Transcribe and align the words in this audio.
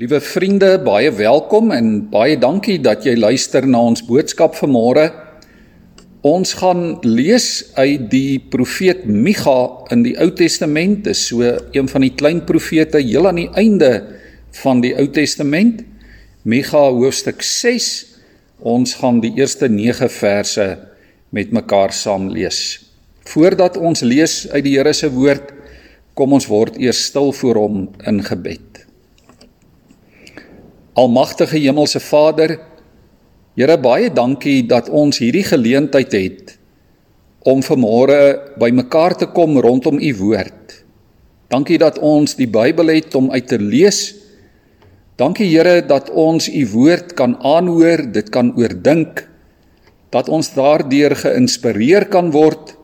Liewe 0.00 0.16
vriende, 0.24 0.78
baie 0.80 1.10
welkom 1.12 1.74
en 1.76 1.88
baie 2.08 2.38
dankie 2.40 2.78
dat 2.80 3.02
jy 3.04 3.12
luister 3.18 3.66
na 3.68 3.82
ons 3.84 4.00
boodskap 4.06 4.54
vanmôre. 4.56 5.02
Ons 6.24 6.54
gaan 6.56 6.94
lees 7.04 7.66
uit 7.76 8.06
die 8.08 8.38
profeet 8.54 9.02
Micha 9.04 9.58
in 9.92 10.06
die 10.06 10.14
Ou 10.16 10.30
Testament, 10.32 11.02
dis 11.04 11.26
so 11.28 11.44
een 11.44 11.90
van 11.92 12.06
die 12.06 12.14
klein 12.16 12.40
profete 12.48 13.02
heel 13.04 13.28
aan 13.28 13.42
die 13.42 13.50
einde 13.60 13.90
van 14.62 14.80
die 14.80 14.94
Ou 14.96 15.04
Testament. 15.12 15.84
Micha 16.48 16.80
hoofstuk 16.80 17.44
6. 17.44 17.90
Ons 18.64 18.96
gaan 19.02 19.20
die 19.20 19.34
eerste 19.36 19.68
9 19.68 20.08
verse 20.16 20.68
met 21.28 21.52
mekaar 21.52 21.92
saam 21.92 22.30
lees. 22.32 22.80
Voordat 23.34 23.76
ons 23.76 24.00
lees 24.00 24.46
uit 24.48 24.64
die 24.64 24.78
Here 24.78 24.96
se 24.96 25.12
woord, 25.12 25.52
kom 26.16 26.32
ons 26.40 26.48
word 26.48 26.80
eers 26.80 27.04
stil 27.12 27.34
voor 27.36 27.66
hom 27.66 27.88
in 28.08 28.24
gebed. 28.24 28.69
Almagtige 31.00 31.56
Hemelse 31.56 32.00
Vader, 32.00 32.58
Here 33.56 33.76
baie 33.80 34.10
dankie 34.12 34.66
dat 34.68 34.90
ons 34.92 35.18
hierdie 35.20 35.44
geleentheid 35.48 36.12
het 36.12 36.52
om 37.48 37.62
vanmôre 37.64 38.56
bymekaar 38.60 39.14
te 39.16 39.28
kom 39.32 39.56
rondom 39.64 39.96
u 39.96 40.10
woord. 40.18 40.74
Dankie 41.48 41.78
dat 41.80 41.96
ons 42.04 42.36
die 42.36 42.48
Bybel 42.52 42.92
het 42.92 43.16
om 43.16 43.30
uit 43.32 43.48
te 43.48 43.56
lees. 43.58 44.00
Dankie 45.16 45.48
Here 45.48 45.80
dat 45.88 46.10
ons 46.12 46.50
u 46.52 46.66
woord 46.74 47.14
kan 47.16 47.36
aanhoor, 47.40 48.04
dit 48.12 48.28
kan 48.28 48.52
oordink, 48.60 49.24
dat 50.12 50.28
ons 50.28 50.52
daardeur 50.52 51.16
geïnspireer 51.16 52.10
kan 52.12 52.28
word 52.34 52.76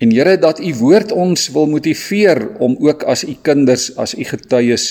en 0.00 0.14
Here 0.16 0.38
dat 0.40 0.62
u 0.64 0.72
woord 0.80 1.12
ons 1.12 1.50
wil 1.52 1.68
motiveer 1.68 2.40
om 2.64 2.78
ook 2.80 3.04
as 3.04 3.26
u 3.28 3.36
kinders, 3.42 3.90
as 4.00 4.16
u 4.16 4.24
getuies 4.24 4.88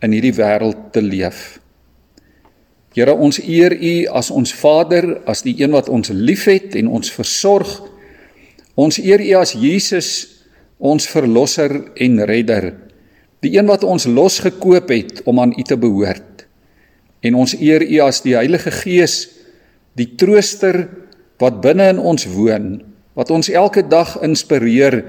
in 0.00 0.16
hierdie 0.16 0.34
wêreld 0.40 0.90
te 0.96 1.04
leef. 1.04 1.60
Here 2.94 3.10
ons 3.10 3.40
eer 3.42 3.74
U 3.74 3.94
as 4.14 4.30
ons 4.30 4.52
Vader, 4.54 5.18
as 5.26 5.42
die 5.42 5.56
een 5.58 5.74
wat 5.74 5.90
ons 5.90 6.12
liefhet 6.14 6.76
en 6.78 6.92
ons 6.94 7.10
versorg. 7.10 7.72
Ons 8.78 9.00
eer 9.02 9.22
U 9.22 9.32
as 9.40 9.56
Jesus, 9.58 10.10
ons 10.78 11.08
verlosser 11.10 11.74
en 11.98 12.22
redder. 12.30 12.70
Die 13.42 13.56
een 13.56 13.66
wat 13.66 13.82
ons 13.82 14.06
losgekoop 14.06 14.94
het 14.94 15.24
om 15.26 15.42
aan 15.42 15.56
U 15.58 15.66
te 15.66 15.78
behoort. 15.78 16.46
En 17.24 17.34
ons 17.42 17.56
eer 17.58 17.82
U 17.82 18.00
as 18.06 18.22
die 18.22 18.36
Heilige 18.38 18.70
Gees, 18.70 19.26
die 19.98 20.12
trooster 20.14 20.84
wat 21.42 21.58
binne 21.64 21.90
in 21.96 21.98
ons 21.98 22.28
woon, 22.30 22.78
wat 23.18 23.30
ons 23.34 23.50
elke 23.50 23.82
dag 23.82 24.20
inspireer 24.22 25.02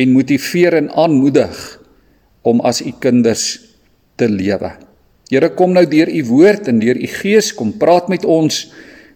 en 0.00 0.14
motiveer 0.16 0.80
en 0.80 0.92
aanmoedig 0.96 1.56
om 2.48 2.64
as 2.64 2.80
U 2.80 2.92
kinders 2.96 3.58
te 4.16 4.28
lewe. 4.28 4.89
Here 5.30 5.52
kom 5.54 5.76
nou 5.76 5.84
deur 5.86 6.10
u 6.10 6.22
woord 6.26 6.68
en 6.68 6.80
deur 6.82 6.98
u 6.98 7.06
gees 7.06 7.52
kom 7.54 7.70
praat 7.78 8.08
met 8.10 8.24
ons, 8.26 8.64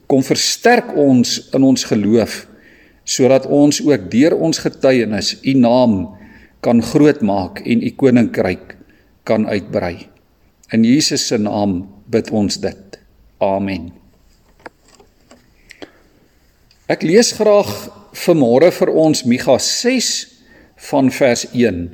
kom 0.07 0.23
versterk 0.23 0.93
ons 0.95 1.41
in 1.55 1.65
ons 1.67 1.87
geloof 1.91 2.45
sodat 3.05 3.45
ons 3.53 3.83
ook 3.85 4.07
deur 4.09 4.33
ons 4.41 4.59
getuienis 4.65 5.35
u 5.45 5.53
naam 5.61 5.97
kan 6.65 6.79
grootmaak 6.81 7.61
en 7.61 7.83
u 7.85 7.91
koninkryk 8.01 8.79
kan 9.29 9.45
uitbrei. 9.45 10.09
In 10.73 10.87
Jesus 10.89 11.27
se 11.29 11.37
naam 11.37 11.83
bid 12.09 12.31
ons 12.33 12.57
dit. 12.63 12.97
Amen. 13.45 13.91
Ek 16.89 17.05
lees 17.05 17.35
graag 17.37 17.69
vanmôre 18.25 18.71
vir 18.73 18.93
ons 18.93 19.25
Micha 19.29 19.59
6 19.61 20.09
van 20.89 21.11
vers 21.13 21.45
1. 21.53 21.85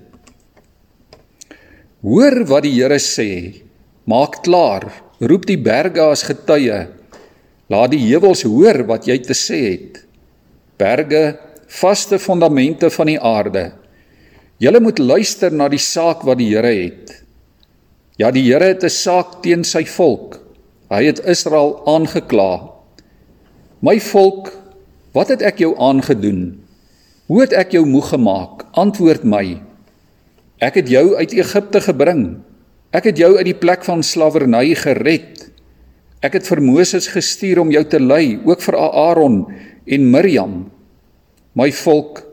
Hoor 2.06 2.38
wat 2.46 2.68
die 2.68 2.77
Here 2.78 3.00
sê 3.02 3.30
Maak 4.08 4.40
klaar, 4.44 4.86
roep 5.20 5.44
die 5.46 5.58
berge 5.60 6.00
as 6.00 6.24
getuie. 6.24 6.86
Laat 7.70 7.92
die 7.92 8.00
heuwels 8.08 8.42
hoor 8.48 8.83
wat 8.88 9.06
jy 9.06 9.18
te 9.22 9.36
sê 9.36 9.61
het. 9.68 10.00
Berge, 10.80 11.36
vaste 11.68 12.18
fondamente 12.18 12.90
van 12.90 13.10
die 13.12 13.20
aarde. 13.20 13.70
Julle 14.60 14.80
moet 14.80 14.98
luister 14.98 15.52
na 15.52 15.68
die 15.72 15.80
saak 15.80 16.24
wat 16.28 16.40
die 16.40 16.50
Here 16.50 16.72
het. 16.72 17.12
Ja, 18.20 18.30
die 18.30 18.44
Here 18.48 18.72
het 18.72 18.84
'n 18.84 18.90
saak 18.90 19.42
teen 19.42 19.64
sy 19.64 19.84
volk. 19.84 20.40
Hy 20.90 21.05
het 21.05 21.24
Israel 21.24 21.80
aangekla. 21.86 22.72
My 23.80 24.00
volk, 24.00 24.52
wat 25.12 25.28
het 25.28 25.42
ek 25.42 25.58
jou 25.58 25.77
aangedoen? 25.78 26.60
Hoe 27.27 27.40
het 27.40 27.52
ek 27.52 27.72
jou 27.72 27.86
moeg 27.86 28.08
gemaak? 28.08 28.66
Antwoord 28.72 29.24
my. 29.24 29.62
Ek 30.58 30.74
het 30.74 30.89
jou 30.89 31.16
uit 31.16 31.33
Egipte 31.33 31.80
gebring. 31.80 32.42
Ek 32.90 33.06
het 33.06 33.20
jou 33.23 33.36
uit 33.39 33.46
die 33.46 33.55
plek 33.55 33.84
van 33.86 34.02
slawerny 34.02 34.73
gered. 34.74 35.45
Ek 36.27 36.34
het 36.34 36.48
vir 36.51 36.61
Moses 36.64 37.06
gestuur 37.12 37.61
om 37.62 37.70
jou 37.70 37.84
te 37.86 38.01
lei, 38.02 38.40
ook 38.42 38.61
vir 38.64 38.77
Aaron 38.77 39.45
en 39.86 40.08
Miriam. 40.11 40.56
My 41.55 41.70
volk, 41.70 42.24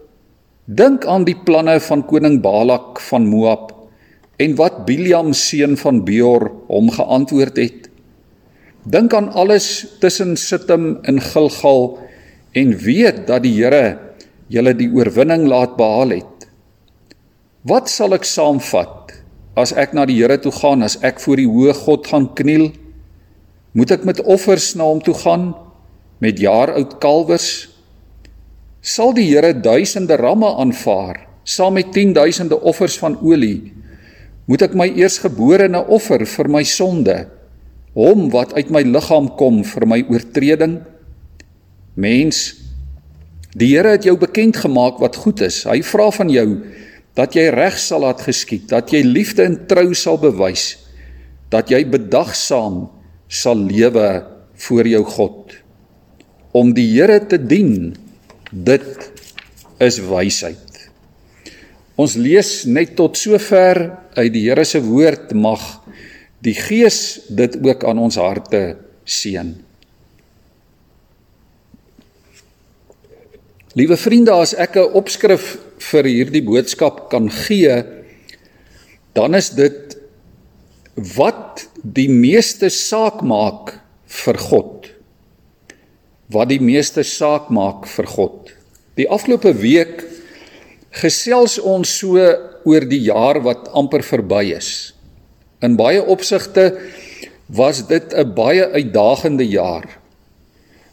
dink 0.66 1.06
aan 1.06 1.28
die 1.30 1.38
planne 1.38 1.78
van 1.86 2.02
koning 2.10 2.40
Balak 2.42 2.98
van 3.06 3.30
Moab 3.30 3.70
en 4.42 4.58
wat 4.58 4.84
Biliam 4.90 5.30
seun 5.38 5.78
van 5.78 6.02
Beor 6.06 6.50
hom 6.70 6.90
geantwoord 6.94 7.62
het. 7.62 7.88
Dink 8.90 9.14
aan 9.14 9.30
alles 9.38 9.86
tussen 10.02 10.36
Sittim 10.38 10.98
en 11.06 11.22
Gilgal 11.22 11.98
en 12.58 12.74
weet 12.82 13.26
dat 13.30 13.46
die 13.46 13.54
Here 13.60 13.98
julle 14.50 14.74
die 14.78 14.90
oorwinning 14.90 15.46
laat 15.50 15.78
behaal 15.78 16.18
het. 16.18 16.50
Wat 17.68 17.90
sal 17.92 18.18
ek 18.18 18.26
saamvat? 18.26 19.17
As 19.58 19.74
ek 19.74 19.96
na 19.98 20.06
die 20.06 20.20
Here 20.20 20.38
toe 20.38 20.54
gaan, 20.54 20.86
as 20.86 21.00
ek 21.02 21.18
voor 21.24 21.42
die 21.42 21.50
hoë 21.50 21.74
God 21.80 22.06
gaan 22.08 22.28
kniel, 22.38 22.70
moet 23.74 23.94
ek 23.96 24.06
met 24.06 24.22
offers 24.22 24.76
na 24.78 24.86
hom 24.86 25.02
toe 25.02 25.16
gaan 25.18 25.50
met 26.22 26.38
jaar 26.42 26.76
oud 26.78 26.98
kalwers? 27.02 27.70
Sal 28.86 29.16
die 29.18 29.26
Here 29.32 29.56
duisende 29.58 30.20
ramme 30.22 30.54
aanvaar 30.62 31.26
saam 31.48 31.78
met 31.80 31.90
10000de 31.96 32.60
offers 32.60 32.98
van 33.00 33.18
olie? 33.24 33.74
Moet 34.48 34.68
ek 34.68 34.78
my 34.80 34.88
eersgeborene 35.00 35.80
offer 35.92 36.24
vir 36.28 36.50
my 36.52 36.62
sonde, 36.68 37.16
hom 37.98 38.28
wat 38.32 38.54
uit 38.56 38.70
my 38.72 38.84
liggaam 38.86 39.32
kom 39.40 39.64
vir 39.66 39.86
my 39.90 40.02
oortreding? 40.12 40.78
Mens, 41.98 42.52
die 43.58 43.74
Here 43.74 43.96
het 43.96 44.06
jou 44.06 44.16
bekend 44.22 44.60
gemaak 44.62 45.02
wat 45.02 45.18
goed 45.18 45.42
is. 45.42 45.64
Hy 45.66 45.82
vra 45.82 46.12
van 46.14 46.30
jou 46.30 46.48
dat 47.18 47.34
jy 47.34 47.48
reg 47.50 47.80
sal 47.82 48.04
laat 48.06 48.22
geskied, 48.22 48.68
dat 48.70 48.94
jy 48.94 49.02
liefde 49.02 49.48
en 49.48 49.58
trou 49.70 49.90
sal 49.98 50.20
bewys, 50.22 50.76
dat 51.50 51.72
jy 51.74 51.82
bedagsaam 51.90 52.86
sal 53.28 53.58
lewe 53.58 54.22
voor 54.68 54.90
jou 54.90 55.04
God. 55.16 55.56
Om 56.54 56.74
die 56.78 56.88
Here 56.94 57.20
te 57.26 57.40
dien, 57.42 57.96
dit 58.52 59.12
is 59.84 60.00
wysheid. 60.06 60.64
Ons 61.98 62.14
lees 62.22 62.66
net 62.70 62.94
tot 62.98 63.18
sover 63.18 63.80
uit 64.18 64.34
die 64.34 64.46
Here 64.46 64.66
se 64.66 64.82
woord 64.86 65.34
mag 65.34 65.64
die 66.46 66.54
Gees 66.54 67.26
dit 67.34 67.58
ook 67.66 67.86
aan 67.90 67.98
ons 67.98 68.20
harte 68.22 68.78
seën. 69.10 69.56
Liewe 73.78 73.98
vriende, 73.98 74.34
as 74.34 74.54
ek 74.54 74.78
'n 74.78 74.94
opskrif 74.94 75.58
vir 75.78 76.10
hierdie 76.10 76.44
boodskap 76.46 77.08
kan 77.12 77.30
gee, 77.30 77.84
dan 79.14 79.38
is 79.38 79.52
dit 79.58 79.98
wat 81.18 81.68
die 81.84 82.10
meeste 82.10 82.70
saak 82.74 83.22
maak 83.22 83.78
vir 84.08 84.40
God. 84.42 84.90
Wat 86.34 86.50
die 86.50 86.62
meeste 86.62 87.06
saak 87.08 87.52
maak 87.54 87.86
vir 87.88 88.10
God. 88.10 88.54
Die 88.98 89.08
afgelope 89.10 89.54
week 89.62 90.02
gesels 90.98 91.58
ons 91.62 91.92
so 92.02 92.18
oor 92.68 92.88
die 92.90 93.04
jaar 93.06 93.40
wat 93.46 93.70
amper 93.78 94.04
verby 94.04 94.58
is. 94.58 94.94
In 95.62 95.78
baie 95.78 96.02
opsigte 96.02 96.72
was 97.48 97.88
dit 97.88 98.14
'n 98.14 98.34
baie 98.34 98.66
uitdagende 98.74 99.46
jaar. 99.46 99.86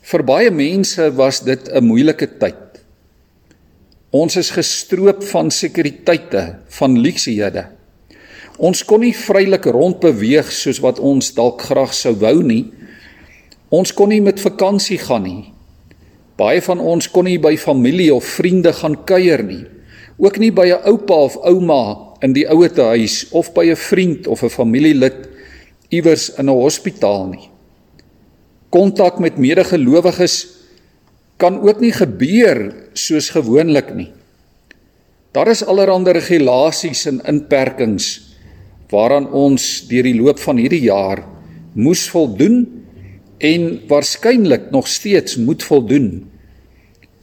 Vir 0.02 0.22
baie 0.22 0.50
mense 0.50 1.10
was 1.16 1.40
dit 1.40 1.68
'n 1.68 1.84
moeilike 1.84 2.38
tyd. 2.38 2.63
Ons 4.14 4.36
is 4.38 4.52
gestroop 4.54 5.24
van 5.26 5.48
sekuriteite, 5.50 6.44
van 6.76 6.92
luksehede. 7.02 7.64
Ons 8.62 8.84
kon 8.86 9.02
nie 9.02 9.14
vrylik 9.16 9.66
rondbeweeg 9.74 10.52
soos 10.54 10.78
wat 10.84 11.00
ons 11.02 11.32
dalk 11.34 11.64
graag 11.66 11.90
sou 11.96 12.12
wou 12.20 12.36
nie. 12.46 12.68
Ons 13.74 13.90
kon 13.90 14.12
nie 14.14 14.22
met 14.22 14.38
vakansie 14.38 15.00
gaan 15.02 15.26
nie. 15.26 15.50
Baie 16.38 16.62
van 16.62 16.78
ons 16.78 17.08
kon 17.10 17.26
nie 17.26 17.40
by 17.42 17.56
familie 17.58 18.12
of 18.14 18.36
vriende 18.36 18.70
gaan 18.74 18.94
kuier 19.06 19.42
nie. 19.42 19.64
Ook 20.18 20.38
nie 20.38 20.52
by 20.54 20.70
'n 20.70 20.86
oupa 20.86 21.14
of 21.14 21.36
ouma 21.42 22.14
in 22.22 22.32
die 22.32 22.46
ouetehuis 22.46 23.32
of 23.32 23.52
by 23.54 23.66
'n 23.70 23.76
vriend 23.76 24.26
of 24.26 24.44
'n 24.44 24.48
familielid 24.48 25.28
iewers 25.90 26.30
in 26.38 26.46
'n 26.46 26.54
hospitaal 26.54 27.26
nie. 27.26 27.50
Kontak 28.70 29.18
met 29.18 29.38
medegelowiges 29.38 30.53
kan 31.36 31.60
ook 31.60 31.80
nie 31.82 31.92
gebeur 31.92 32.66
soos 32.94 33.30
gewoonlik 33.34 33.94
nie. 33.94 34.10
Daar 35.34 35.50
is 35.50 35.64
allerlei 35.66 36.14
regulasies 36.14 37.06
en 37.10 37.22
inperkings 37.26 38.34
waaraan 38.92 39.26
ons 39.34 39.86
deur 39.90 40.06
die 40.06 40.14
loop 40.14 40.38
van 40.38 40.60
hierdie 40.60 40.84
jaar 40.86 41.24
moes 41.74 42.04
voldoen 42.10 42.62
en 43.42 43.80
waarskynlik 43.90 44.70
nog 44.70 44.86
steeds 44.86 45.36
moet 45.36 45.62
voldoen. 45.62 46.22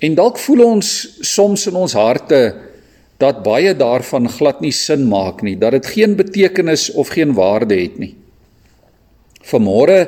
En 0.01 0.17
dalk 0.17 0.37
voel 0.41 0.65
ons 0.65 0.89
soms 1.21 1.67
in 1.69 1.77
ons 1.79 1.93
harte 1.95 2.41
dat 3.21 3.43
baie 3.45 3.73
daarvan 3.77 4.27
glad 4.29 4.61
nie 4.65 4.73
sin 4.73 5.05
maak 5.07 5.43
nie, 5.45 5.55
dat 5.55 5.77
dit 5.77 5.91
geen 5.93 6.17
betekenis 6.17 6.89
of 6.91 7.13
geen 7.13 7.35
waarde 7.37 7.77
het 7.77 7.99
nie. 8.01 8.15
Vanmôre 9.45 10.07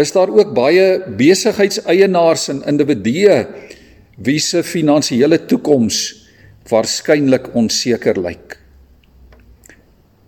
is 0.00 0.12
daar 0.12 0.30
ook 0.32 0.54
baie 0.56 1.00
besigheidseienaars 1.18 2.48
en 2.52 2.64
individue 2.68 3.44
wie 4.20 4.38
se 4.40 4.62
finansiële 4.64 5.38
toekoms 5.48 6.00
waarskynlik 6.70 7.52
onseker 7.56 8.20
lyk. 8.20 8.56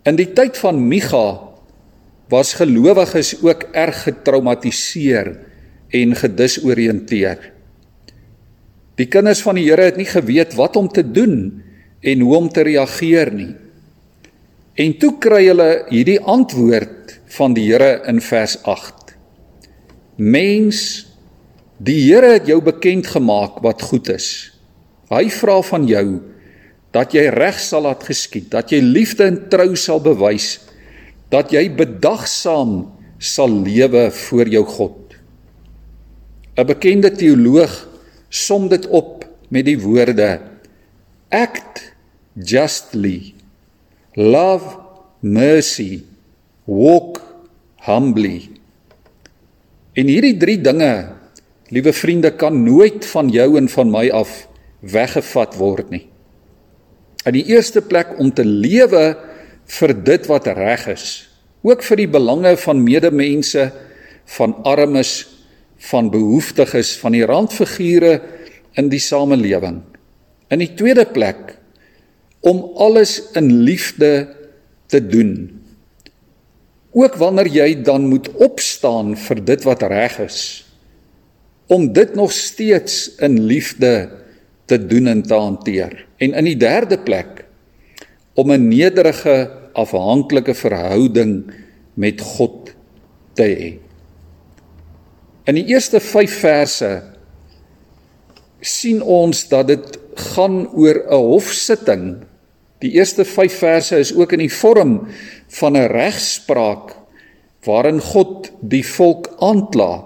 In 0.09 0.19
die 0.19 0.31
tyd 0.35 0.59
van 0.59 0.81
Micha 0.81 1.53
was 2.33 2.55
gelowiges 2.59 3.37
ook 3.45 3.69
erg 3.77 4.03
getraumatiseer 4.07 5.35
en 5.93 6.15
gedisoriënteer. 6.17 7.51
Die 8.97 9.09
kinders 9.09 9.43
van 9.45 9.59
die 9.61 9.67
Here 9.69 9.89
het 9.89 10.01
nie 10.01 10.09
geweet 10.09 10.57
wat 10.57 10.77
om 10.81 10.89
te 10.89 11.05
doen 11.05 11.63
en 12.01 12.25
hoe 12.25 12.35
om 12.37 12.49
te 12.49 12.65
reageer 12.67 13.33
nie. 13.35 13.53
En 14.75 14.97
toe 14.99 15.13
kry 15.21 15.45
hulle 15.51 15.71
hierdie 15.93 16.21
antwoord 16.21 17.19
van 17.37 17.55
die 17.57 17.69
Here 17.69 18.01
in 18.09 18.21
vers 18.25 18.59
8. 18.65 19.02
Mens, 20.23 21.07
die 21.83 21.99
Here 22.05 22.37
het 22.37 22.47
jou 22.47 22.61
bekend 22.63 23.09
gemaak 23.11 23.59
wat 23.65 23.83
goed 23.83 24.13
is. 24.15 24.53
Hy 25.11 25.27
vra 25.35 25.59
van 25.67 25.89
jou 25.91 26.07
dat 26.95 27.15
jy 27.17 27.27
reg 27.33 27.59
sal 27.59 27.89
laat 27.89 28.05
geskied, 28.07 28.51
dat 28.53 28.71
jy 28.71 28.79
liefde 28.85 29.25
en 29.27 29.41
trou 29.51 29.73
sal 29.81 29.99
bewys 30.05 30.61
dat 31.33 31.53
jy 31.55 31.65
bedagsaam 31.73 32.91
sal 33.23 33.53
lewe 33.65 34.11
voor 34.13 34.49
jou 34.53 34.65
God. 34.69 34.99
'n 36.57 36.67
Bekende 36.69 37.11
teoloog 37.11 37.73
som 38.29 38.69
dit 38.69 38.85
op 38.89 39.25
met 39.49 39.65
die 39.65 39.81
woorde: 39.81 40.41
Act 41.31 41.95
justly, 42.37 43.33
love 44.15 44.77
mercy, 45.21 46.05
walk 46.65 47.23
humbly. 47.89 48.51
En 49.93 50.09
hierdie 50.09 50.37
drie 50.41 50.57
dinge, 50.61 50.93
liewe 51.69 51.93
vriende, 51.93 52.33
kan 52.37 52.57
nooit 52.65 53.05
van 53.13 53.29
jou 53.33 53.57
en 53.61 53.69
van 53.69 53.91
my 53.93 54.07
af 54.15 54.47
weggevat 54.81 55.59
word 55.61 55.93
nie. 55.93 56.07
In 57.29 57.37
die 57.37 57.45
eerste 57.53 57.83
plek 57.85 58.17
om 58.19 58.33
te 58.35 58.45
lewe 58.45 59.13
vir 59.79 59.95
dit 60.05 60.27
wat 60.31 60.49
reg 60.57 60.89
is, 60.95 61.07
ook 61.63 61.85
vir 61.87 62.03
die 62.03 62.11
belange 62.11 62.57
van 62.65 62.83
medemense, 62.83 63.69
van 64.39 64.57
armes, 64.67 65.13
van 65.93 66.11
behoeftiges, 66.11 66.97
van 66.99 67.15
die 67.15 67.27
randfigure 67.27 68.17
in 68.79 68.89
die 68.91 69.03
samelewing. 69.03 69.83
In 70.53 70.63
die 70.63 70.73
tweede 70.79 71.05
plek 71.05 71.57
om 72.43 72.65
alles 72.81 73.19
in 73.39 73.51
liefde 73.63 74.27
te 74.91 75.01
doen. 75.05 75.62
Ook 76.93 77.15
wanneer 77.17 77.49
jy 77.49 77.83
dan 77.83 78.09
moet 78.09 78.29
opstaan 78.37 79.17
vir 79.17 79.45
dit 79.45 79.63
wat 79.65 79.83
reg 79.83 80.19
is, 80.19 80.41
om 81.73 81.93
dit 81.93 82.15
nog 82.15 82.33
steeds 82.33 83.15
in 83.25 83.41
liefde 83.49 84.11
te 84.69 84.77
doen 84.87 85.07
en 85.07 85.23
te 85.23 85.35
hanteer. 85.35 86.07
En 86.21 86.35
in 86.35 86.45
die 86.45 86.57
derde 86.57 86.99
plek 86.99 87.45
om 88.35 88.53
'n 88.53 88.69
nederige 88.69 89.51
afhanklike 89.73 90.55
verhouding 90.55 91.53
met 91.95 92.21
God 92.21 92.75
te 93.33 93.43
hê. 93.43 93.79
In 95.45 95.55
die 95.55 95.67
eerste 95.67 96.01
5 96.01 96.39
verse 96.39 97.03
sien 98.61 99.03
ons 99.03 99.49
dat 99.49 99.67
dit 99.67 99.99
gaan 100.15 100.69
oor 100.73 101.03
'n 101.09 101.25
hofsitting. 101.33 102.25
Die 102.83 102.97
eerste 102.99 103.25
5 103.25 103.59
verse 103.63 103.99
is 104.03 104.11
ook 104.15 104.35
in 104.35 104.43
die 104.43 104.53
vorm 104.53 105.07
van 105.59 105.77
'n 105.79 105.91
regspraak 105.93 106.97
waarin 107.65 108.01
God 108.01 108.51
die 108.61 108.87
volk 108.87 109.31
aankla. 109.39 110.05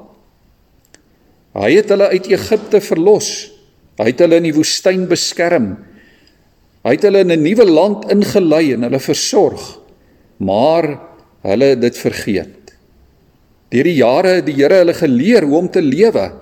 Hy 1.57 1.73
het 1.73 1.89
hulle 1.89 2.09
uit 2.13 2.27
Egipte 2.29 2.81
verlos. 2.81 3.53
Hy 3.97 4.11
het 4.13 4.21
hulle 4.21 4.37
in 4.37 4.51
die 4.51 4.55
woestyn 4.55 5.09
beskerm. 5.09 5.77
Hy 6.85 6.93
het 6.99 7.03
hulle 7.03 7.25
in 7.25 7.33
'n 7.33 7.43
nuwe 7.43 7.65
land 7.65 8.11
ingelei 8.13 8.73
en 8.73 8.83
hulle 8.83 9.01
versorg, 9.01 9.81
maar 10.37 11.01
hulle 11.43 11.65
het 11.65 11.81
dit 11.81 11.99
vergeet. 11.99 12.77
Deur 13.71 13.85
die 13.85 13.97
jare 13.97 14.29
het 14.29 14.47
die 14.47 14.55
Here 14.55 14.75
hulle 14.75 14.95
geleer 14.95 15.43
hoe 15.43 15.59
om 15.59 15.71
te 15.71 15.83
lewe, 15.83 16.33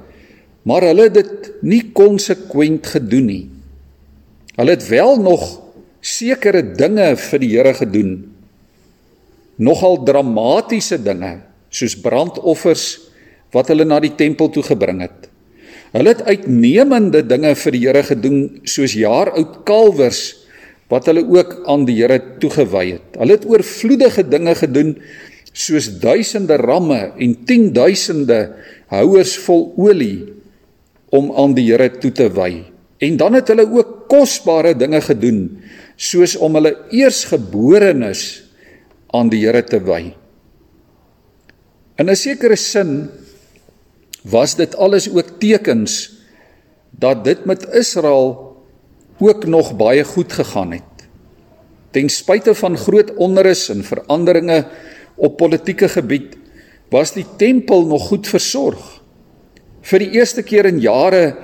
maar 0.65 0.83
hulle 0.83 1.03
het 1.03 1.15
dit 1.15 1.53
nie 1.63 1.93
konsekwent 1.93 2.87
gedoen 2.87 3.27
nie. 3.27 3.49
Hulle 4.57 4.71
het 4.71 4.89
wel 4.89 5.17
nog 5.17 5.64
sekere 6.05 6.61
dinge 6.77 7.15
vir 7.17 7.41
die 7.41 7.51
Here 7.55 7.73
gedoen. 7.75 8.15
Nogal 9.57 10.03
dramatiese 10.05 10.99
dinge, 11.01 11.39
soos 11.73 11.97
brandoffers 11.97 12.85
wat 13.55 13.71
hulle 13.73 13.87
na 13.89 14.01
die 14.03 14.13
tempel 14.19 14.51
toe 14.53 14.65
gebring 14.67 15.01
het. 15.07 15.31
Hulle 15.95 16.11
het 16.11 16.25
uitnemende 16.27 17.23
dinge 17.25 17.55
vir 17.57 17.77
die 17.77 17.85
Here 17.87 18.03
gedoen 18.05 18.41
soos 18.69 18.97
jaar 18.99 19.33
oud 19.39 19.63
kalwers 19.69 20.25
wat 20.93 21.09
hulle 21.09 21.25
ook 21.25 21.63
aan 21.71 21.87
die 21.89 21.97
Here 22.03 22.19
toegewy 22.43 22.99
het. 22.99 23.17
Hulle 23.17 23.39
het 23.39 23.49
oorvloedige 23.49 24.27
dinge 24.29 24.57
gedoen 24.59 24.97
soos 25.55 25.89
duisende 26.03 26.59
ramme 26.61 27.15
en 27.15 27.37
10000de 27.47 28.41
houers 28.93 29.37
vol 29.47 29.69
olie 29.81 30.27
om 31.15 31.31
aan 31.39 31.55
die 31.57 31.71
Here 31.71 31.89
toe 32.03 32.13
te 32.13 32.29
wy. 32.29 32.67
En 32.99 33.17
dan 33.21 33.39
het 33.39 33.49
hulle 33.53 33.65
ook 33.71 34.05
kosbare 34.11 34.75
dinge 34.77 35.01
gedoen 35.03 35.47
soos 35.97 36.37
om 36.37 36.55
hulle 36.59 36.75
eersgeborenes 36.91 38.43
aan 39.15 39.31
die 39.31 39.45
Here 39.45 39.63
te 39.63 39.79
wy. 39.79 40.15
In 41.99 42.11
'n 42.11 42.17
sekere 42.17 42.57
sin 42.57 43.11
was 44.23 44.57
dit 44.57 44.75
alles 44.77 45.09
ook 45.09 45.39
tekens 45.39 46.13
dat 46.91 47.25
dit 47.25 47.45
met 47.45 47.69
Israel 47.73 48.57
ook 49.19 49.47
nog 49.47 49.77
baie 49.77 50.05
goed 50.05 50.33
gegaan 50.33 50.73
het. 50.73 51.07
Ten 51.91 52.09
spyte 52.09 52.55
van 52.55 52.77
groot 52.77 53.15
onrus 53.15 53.69
en 53.69 53.85
veranderinge 53.85 54.67
op 55.15 55.37
politieke 55.37 55.89
gebied 55.89 56.37
was 56.91 57.13
die 57.13 57.27
tempel 57.37 57.87
nog 57.87 58.09
goed 58.09 58.27
versorg. 58.27 59.03
Vir 59.83 59.99
die 59.99 60.11
eerste 60.19 60.43
keer 60.43 60.67
in 60.67 60.81
jare 60.81 61.37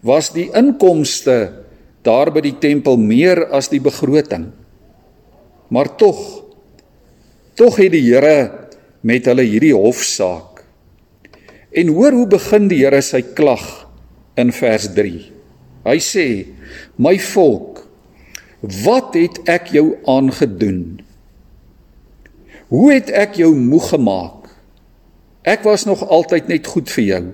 was 0.00 0.30
die 0.32 0.50
inkomste 0.54 1.65
daar 2.06 2.30
by 2.32 2.44
die 2.44 2.56
tempel 2.62 2.96
meer 3.00 3.48
as 3.54 3.68
die 3.72 3.82
begroting. 3.82 4.52
Maar 5.68 5.90
tog 5.98 6.20
tog 7.56 7.80
het 7.80 7.90
die 7.94 8.04
Here 8.04 8.68
met 9.06 9.26
hulle 9.26 9.46
hierdie 9.48 9.74
hofsaak 9.74 10.56
En 11.76 11.92
hoor 11.92 12.14
hoe 12.16 12.26
begin 12.26 12.70
die 12.72 12.80
Here 12.80 13.02
sy 13.04 13.20
klag 13.36 13.64
in 14.40 14.52
vers 14.56 14.88
3. 14.96 15.18
Hy 15.84 15.98
sê: 16.00 16.26
"My 16.96 17.18
volk, 17.20 17.84
wat 18.84 19.14
het 19.14 19.42
ek 19.48 19.68
jou 19.76 19.98
aangedoen? 20.08 21.04
Hoe 22.72 22.92
het 22.92 23.10
ek 23.10 23.36
jou 23.36 23.54
moeg 23.54 23.90
gemaak? 23.92 24.48
Ek 25.44 25.62
was 25.62 25.84
nog 25.84 26.02
altyd 26.08 26.48
net 26.48 26.66
goed 26.66 26.90
vir 26.90 27.04
jou. 27.04 27.24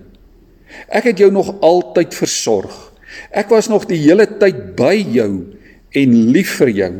Ek 0.88 1.04
het 1.04 1.18
jou 1.18 1.30
nog 1.30 1.54
altyd 1.62 2.14
versorg. 2.14 2.91
Ek 3.31 3.50
was 3.52 3.69
nog 3.69 3.87
die 3.90 4.00
hele 4.00 4.26
tyd 4.26 4.73
by 4.78 4.95
jou 5.14 5.33
en 5.92 6.16
lief 6.33 6.57
vir 6.61 6.71
jou." 6.71 6.92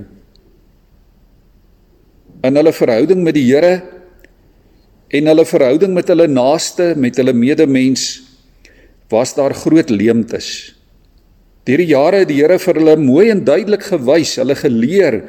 In 2.43 2.59
hulle 2.59 2.73
verhouding 2.75 3.23
met 3.23 3.35
die 3.39 3.47
Here 3.47 3.83
en 5.13 5.27
hulle 5.29 5.45
verhouding 5.45 5.93
met 5.95 6.09
hulle 6.09 6.27
naaste, 6.27 6.95
met 6.97 7.17
hulle 7.21 7.33
medemens 7.37 8.23
was 9.13 9.35
daar 9.37 9.55
groot 9.55 9.91
leemtes. 9.93 10.73
Deur 11.69 11.79
die 11.79 11.93
jare 11.93 12.23
het 12.25 12.31
die 12.31 12.41
Here 12.41 12.59
vir 12.59 12.81
hulle 12.81 12.97
mooi 12.99 13.29
en 13.31 13.45
duidelik 13.47 13.85
gewys, 13.93 14.35
hulle 14.41 14.57
geleer 14.59 15.21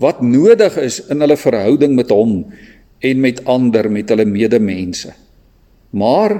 wat 0.00 0.22
nodig 0.24 0.76
is 0.82 1.00
in 1.10 1.24
hulle 1.24 1.36
verhouding 1.36 1.96
met 1.96 2.12
hom 2.14 2.44
en 3.02 3.20
met 3.20 3.42
ander, 3.50 3.88
met 3.90 4.12
hulle 4.12 4.26
medemense. 4.28 5.10
Maar 5.90 6.38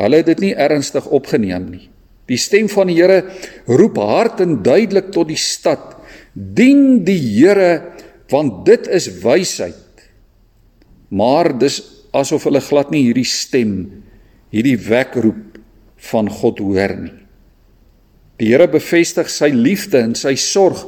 hulle 0.00 0.22
het 0.22 0.30
dit 0.32 0.46
nie 0.48 0.54
ernstig 0.56 1.06
opgeneem 1.12 1.68
nie. 1.74 1.86
Die 2.30 2.38
stem 2.38 2.68
van 2.70 2.90
die 2.90 2.98
Here 3.00 3.22
roep 3.66 3.98
hard 3.98 4.42
en 4.44 4.60
duidelik 4.62 5.10
tot 5.12 5.28
die 5.28 5.40
stad: 5.40 5.96
"Dien 6.32 7.04
die 7.04 7.18
Here, 7.18 7.92
want 8.30 8.64
dit 8.66 8.86
is 8.88 9.08
wysheid." 9.22 9.76
Maar 11.10 11.52
dis 11.58 11.82
asof 12.12 12.44
hulle 12.44 12.60
glad 12.60 12.90
nie 12.90 13.02
hierdie 13.04 13.28
stem, 13.28 14.04
hierdie 14.50 14.78
wekroep 14.78 15.58
van 16.12 16.28
God 16.28 16.58
hoor 16.58 16.96
nie. 16.96 17.18
Die 18.38 18.48
Here 18.52 18.68
bevestig 18.68 19.28
sy 19.30 19.52
liefde 19.52 20.00
en 20.00 20.14
sy 20.14 20.34
sorg 20.36 20.86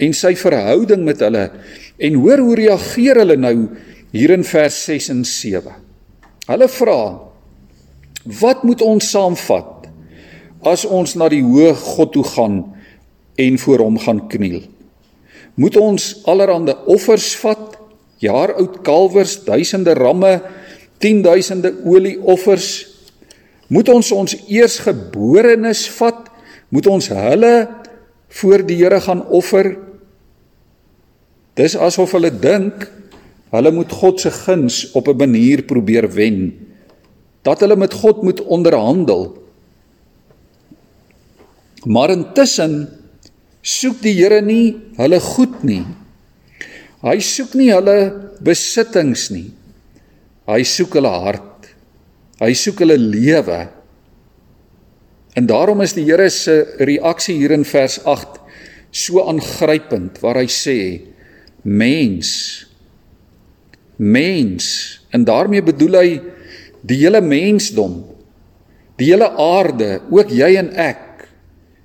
en 0.00 0.12
sy 0.12 0.34
verhouding 0.34 1.04
met 1.04 1.20
hulle 1.20 1.50
En 2.00 2.16
hoor 2.22 2.40
hoe 2.40 2.56
reageer 2.56 3.20
hulle 3.20 3.36
nou 3.36 3.56
hier 4.14 4.32
in 4.32 4.44
vers 4.46 4.76
6 4.88 5.10
en 5.12 5.24
7. 5.28 5.74
Hulle 6.48 6.68
vra: 6.72 7.00
"Wat 8.40 8.64
moet 8.64 8.80
ons 8.80 9.10
saamvat 9.10 9.79
as 10.66 10.84
ons 10.84 11.14
na 11.16 11.28
die 11.32 11.42
hoë 11.42 11.74
God 11.74 12.12
toe 12.12 12.24
gaan 12.24 12.62
en 13.40 13.58
voor 13.58 13.84
hom 13.84 13.98
gaan 13.98 14.26
kniel? 14.28 14.62
Moet 15.60 15.76
ons 15.80 16.12
allerhande 16.30 16.76
offers 16.88 17.34
vat, 17.42 17.76
jaar 18.20 18.54
oud 18.60 18.80
kalwers, 18.86 19.38
duisende 19.44 19.94
ramme, 19.98 20.40
10000de 21.00 21.72
olieoffers? 21.88 22.86
Moet 23.70 23.88
ons 23.88 24.12
ons 24.12 24.36
eersgeborenes 24.48 25.86
vat? 25.98 26.26
Moet 26.70 26.86
ons 26.86 27.08
hulle 27.08 27.54
voor 28.40 28.66
die 28.66 28.76
Here 28.82 29.00
gaan 29.00 29.24
offer?" 29.26 29.76
Dis 31.58 31.76
asof 31.76 32.14
hulle 32.16 32.30
dink 32.30 32.86
hulle 33.50 33.72
moet 33.74 33.92
God 33.92 34.20
se 34.22 34.30
guns 34.30 34.92
op 34.94 35.08
'n 35.08 35.16
manier 35.16 35.62
probeer 35.62 36.06
wen. 36.12 36.54
Dat 37.42 37.60
hulle 37.60 37.76
met 37.76 37.92
God 37.92 38.22
moet 38.22 38.40
onderhandel. 38.40 39.39
Maar 41.88 42.12
intussen 42.12 42.82
soek 43.62 44.00
die 44.04 44.16
Here 44.18 44.40
nie 44.44 44.74
hulle 44.98 45.20
goed 45.20 45.62
nie. 45.64 45.84
Hy 47.00 47.16
soek 47.24 47.54
nie 47.56 47.70
hulle 47.72 47.96
besittings 48.44 49.30
nie. 49.32 49.48
Hy 50.50 50.60
soek 50.66 50.98
hulle 50.98 51.12
hart. 51.24 51.70
Hy 52.40 52.52
soek 52.56 52.82
hulle 52.84 52.98
lewe. 53.00 53.60
En 55.38 55.46
daarom 55.48 55.80
is 55.84 55.94
die 55.96 56.04
Here 56.08 56.28
se 56.32 56.62
reaksie 56.84 57.38
hier 57.38 57.54
in 57.56 57.64
vers 57.64 58.00
8 58.04 58.40
so 58.90 59.22
aangrypend 59.22 60.18
waar 60.22 60.40
hy 60.40 60.48
sê 60.50 60.78
mens 61.62 62.30
mens 64.00 64.66
en 65.14 65.24
daarmee 65.28 65.62
bedoel 65.62 65.98
hy 66.00 66.08
die 66.82 66.98
hele 67.04 67.20
mensdom 67.22 68.00
die 68.98 69.12
hele 69.12 69.28
aarde 69.30 70.00
ook 70.10 70.32
jy 70.34 70.50
en 70.58 70.72
ek 70.74 71.04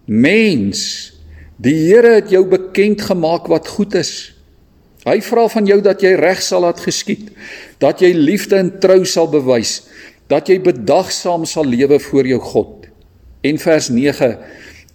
mens 0.06 1.12
die 1.56 1.76
Here 1.88 2.18
het 2.18 2.34
jou 2.34 2.44
bekend 2.50 3.02
gemaak 3.02 3.48
wat 3.52 3.70
goed 3.78 3.96
is 4.00 4.34
hy 5.06 5.20
vra 5.24 5.46
van 5.52 5.70
jou 5.70 5.80
dat 5.86 6.04
jy 6.04 6.16
reg 6.20 6.42
sal 6.44 6.66
laat 6.66 6.82
geskied 6.84 7.32
dat 7.84 8.04
jy 8.04 8.12
liefde 8.16 8.60
en 8.60 8.74
trou 8.82 9.04
sal 9.06 9.30
bewys 9.32 9.86
dat 10.32 10.50
jy 10.50 10.60
bedagsaam 10.64 11.46
sal 11.50 11.68
lewe 11.70 12.00
voor 12.10 12.28
jou 12.28 12.42
God 12.42 12.90
en 13.46 13.62
vers 13.62 13.90
9 13.94 14.36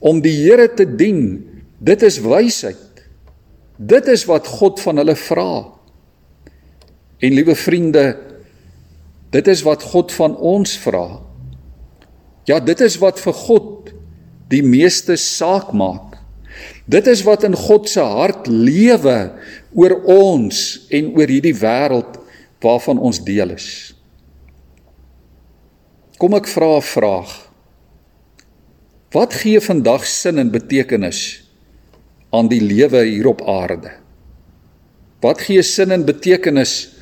om 0.00 0.20
die 0.24 0.36
Here 0.42 0.68
te 0.74 0.86
dien 0.88 1.40
dit 1.80 2.02
is 2.06 2.20
wysheid 2.22 2.90
Dit 3.80 4.10
is 4.12 4.26
wat 4.28 4.46
God 4.46 4.80
van 4.80 5.00
hulle 5.00 5.16
vra. 5.16 5.72
En 7.20 7.32
liewe 7.32 7.54
vriende, 7.56 8.04
dit 9.32 9.46
is 9.48 9.62
wat 9.64 9.82
God 9.82 10.12
van 10.12 10.36
ons 10.36 10.74
vra. 10.82 11.20
Ja, 12.44 12.60
dit 12.60 12.80
is 12.84 12.98
wat 13.00 13.20
vir 13.20 13.36
God 13.36 13.92
die 14.50 14.62
meeste 14.66 15.16
saak 15.16 15.72
maak. 15.72 16.18
Dit 16.90 17.06
is 17.06 17.22
wat 17.26 17.44
in 17.46 17.54
God 17.54 17.88
se 17.88 18.02
hart 18.02 18.48
lewe 18.50 19.18
oor 19.78 19.94
ons 20.10 20.58
en 20.90 21.12
oor 21.14 21.30
hierdie 21.30 21.54
wêreld 21.54 22.18
waarvan 22.60 22.98
ons 22.98 23.22
deel 23.24 23.54
is. 23.54 23.68
Kom 26.20 26.34
ek 26.36 26.50
vra 26.50 26.76
'n 26.76 26.82
vraag. 26.82 27.30
Wat 29.14 29.32
gee 29.34 29.60
vandag 29.60 30.06
sin 30.06 30.38
en 30.38 30.50
betekenis 30.50 31.42
aan 32.30 32.48
die 32.48 32.60
lewe 32.60 33.04
hier 33.04 33.26
op 33.26 33.42
aarde. 33.42 33.90
Wat 35.20 35.40
gee 35.40 35.62
sin 35.62 35.90
en 35.90 36.04
betekenis 36.04 36.94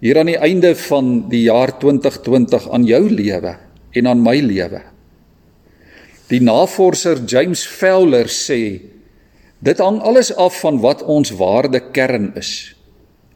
hier 0.00 0.18
aan 0.18 0.26
die 0.26 0.38
einde 0.38 0.74
van 0.74 1.28
die 1.28 1.44
jaar 1.48 1.78
2020 1.78 2.68
aan 2.70 2.84
jou 2.84 3.10
lewe 3.10 3.56
en 3.92 4.06
aan 4.06 4.22
my 4.22 4.40
lewe? 4.40 4.93
Die 6.32 6.40
navorser 6.40 7.20
James 7.28 7.66
Fowler 7.68 8.30
sê 8.32 8.80
dit 9.64 9.80
hang 9.80 10.00
alles 10.04 10.32
af 10.40 10.56
van 10.60 10.80
wat 10.80 11.02
ons 11.08 11.32
waardekern 11.36 12.32
is. 12.36 12.74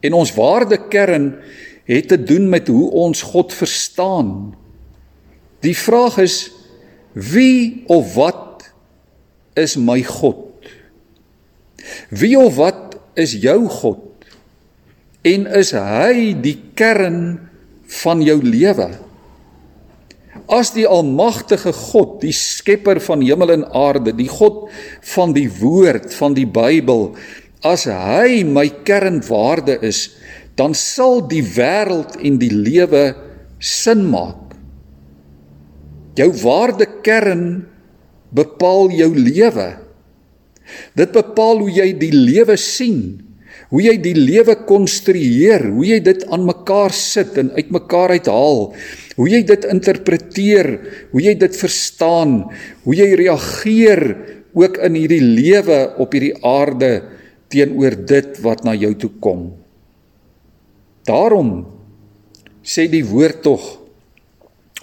En 0.05 0.15
ons 0.17 0.33
waardekern 0.33 1.31
het 1.89 2.07
te 2.07 2.17
doen 2.17 2.49
met 2.49 2.67
hoe 2.69 2.89
ons 2.91 3.21
God 3.21 3.53
verstaan. 3.53 4.53
Die 5.65 5.75
vraag 5.77 6.19
is 6.21 6.37
wie 7.13 7.83
of 7.89 8.13
wat 8.15 8.69
is 9.57 9.75
my 9.77 10.01
God? 10.05 10.45
Wie 12.13 12.37
of 12.37 12.55
wat 12.55 12.99
is 13.17 13.33
jou 13.41 13.65
God? 13.81 14.05
En 15.25 15.49
is 15.59 15.73
hy 15.75 16.31
die 16.37 16.57
kern 16.77 17.49
van 18.01 18.21
jou 18.23 18.37
lewe? 18.45 18.91
As 20.49 20.71
die 20.73 20.85
almagtige 20.87 21.73
God, 21.73 22.19
die 22.21 22.33
skepper 22.35 22.99
van 23.01 23.23
hemel 23.25 23.53
en 23.53 23.65
aarde, 23.75 24.13
die 24.13 24.29
God 24.29 24.67
van 25.15 25.33
die 25.33 25.47
woord 25.59 26.13
van 26.17 26.35
die 26.37 26.47
Bybel, 26.49 27.11
as 27.65 27.85
hy 27.89 28.43
my 28.47 28.67
kernwaarde 28.87 29.79
is, 29.85 30.07
dan 30.59 30.75
sal 30.77 31.21
die 31.31 31.43
wêreld 31.55 32.17
en 32.21 32.37
die 32.41 32.51
lewe 32.53 33.13
sin 33.59 34.05
maak. 34.11 34.53
Jou 36.19 36.31
waardekern 36.41 37.45
bepaal 38.35 38.91
jou 38.91 39.09
lewe. 39.15 39.69
Dit 40.99 41.13
bepaal 41.15 41.63
hoe 41.63 41.71
jy 41.71 41.89
die 41.97 42.13
lewe 42.13 42.57
sien, 42.59 43.21
hoe 43.69 43.81
jy 43.83 43.95
die 44.01 44.15
lewe 44.17 44.55
konstrueer, 44.67 45.67
hoe 45.69 45.85
jy 45.85 45.99
dit 46.01 46.25
aan 46.33 46.47
mekaar 46.47 46.93
sit 46.95 47.37
en 47.37 47.51
uitmekaar 47.53 48.15
uithaal, 48.17 48.61
hoe 49.19 49.29
jy 49.29 49.43
dit 49.45 49.67
interpreteer, 49.69 50.69
hoe 51.11 51.21
jy 51.21 51.35
dit 51.37 51.57
verstaan, 51.59 52.39
hoe 52.85 52.97
jy 52.97 53.11
reageer 53.19 54.03
ook 54.57 54.79
in 54.87 54.97
hierdie 54.97 55.21
lewe 55.21 55.79
op 56.01 56.15
hierdie 56.15 56.35
aarde 56.45 56.93
teenoor 57.53 57.97
dit 58.09 58.39
wat 58.45 58.65
na 58.65 58.73
jou 58.77 58.93
toe 58.97 59.11
kom. 59.21 59.51
Daarom 61.05 61.67
sê 62.65 62.87
die 62.89 63.05
woord 63.05 63.43
tog 63.45 63.65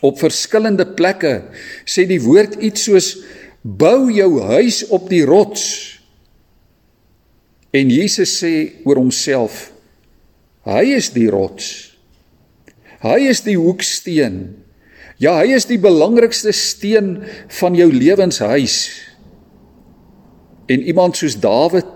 op 0.06 0.18
verskillende 0.20 0.86
plekke 0.96 1.34
sê 1.88 2.06
die 2.08 2.20
woord 2.22 2.58
iets 2.64 2.86
soos 2.88 3.10
bou 3.62 4.10
jou 4.14 4.30
huis 4.46 4.84
op 4.94 5.08
die 5.10 5.24
rots. 5.26 5.95
En 7.76 7.90
Jesus 7.92 8.38
sê 8.40 8.54
oor 8.86 9.00
homself: 9.02 9.70
Hy 10.66 10.96
is 10.96 11.10
die 11.14 11.28
rots. 11.30 11.92
Hy 13.04 13.20
is 13.28 13.42
die 13.44 13.58
hoeksteen. 13.60 14.56
Ja, 15.20 15.36
hy 15.40 15.52
is 15.56 15.68
die 15.68 15.80
belangrikste 15.80 16.52
steen 16.56 17.18
van 17.60 17.76
jou 17.76 17.88
lewenshuis. 17.92 18.76
En 20.68 20.82
iemand 20.82 21.16
soos 21.16 21.36
Dawid 21.40 21.92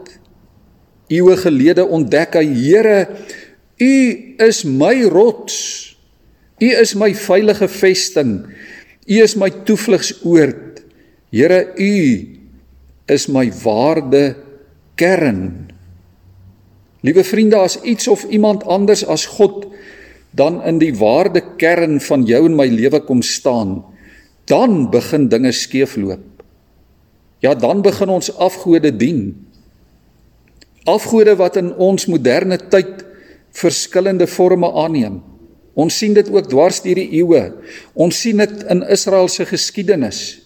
eeue 1.11 1.37
gelede 1.41 1.87
ontdek 1.87 2.37
hy: 2.39 2.47
Here, 2.55 2.99
U 3.81 3.95
is 4.45 4.63
my 4.69 5.09
rots. 5.09 5.57
U 6.61 6.69
is 6.69 6.93
my 6.95 7.15
veilige 7.17 7.69
vesting. 7.73 8.35
U 9.09 9.17
is 9.25 9.35
my 9.41 9.49
toevlugsoord. 9.65 10.85
Here 11.33 11.63
U 11.73 11.95
is 13.09 13.27
my 13.33 13.49
waarde 13.65 14.37
kern. 15.01 15.70
Liewe 17.01 17.25
vriende, 17.25 17.57
as 17.57 17.81
iets 17.81 18.09
of 18.09 18.25
iemand 18.29 18.65
anders 18.69 19.07
as 19.07 19.27
God 19.27 19.67
dan 20.37 20.61
in 20.63 20.79
die 20.79 20.93
waarde 20.95 21.43
kern 21.59 21.99
van 22.01 22.27
jou 22.29 22.45
en 22.47 22.57
my 22.59 22.69
lewe 22.71 23.01
kom 23.03 23.23
staan, 23.23 23.81
dan 24.51 24.91
begin 24.93 25.29
dinge 25.29 25.53
skeefloop. 25.53 26.23
Ja, 27.41 27.55
dan 27.55 27.83
begin 27.83 28.13
ons 28.13 28.31
afgode 28.37 28.93
dien. 28.97 29.33
Afgode 30.85 31.37
wat 31.41 31.57
in 31.57 31.73
ons 31.81 32.07
moderne 32.07 32.59
tyd 32.71 33.07
verskillende 33.57 34.27
forme 34.29 34.69
aanneem. 34.73 35.23
Ons 35.75 35.97
sien 36.03 36.15
dit 36.15 36.29
ook 36.29 36.51
dwars 36.51 36.83
deur 36.85 36.99
die 36.99 37.09
eeue. 37.23 37.43
Ons 37.95 38.21
sien 38.21 38.43
dit 38.43 38.63
in 38.69 38.85
Israel 38.93 39.29
se 39.33 39.47
geskiedenis 39.49 40.40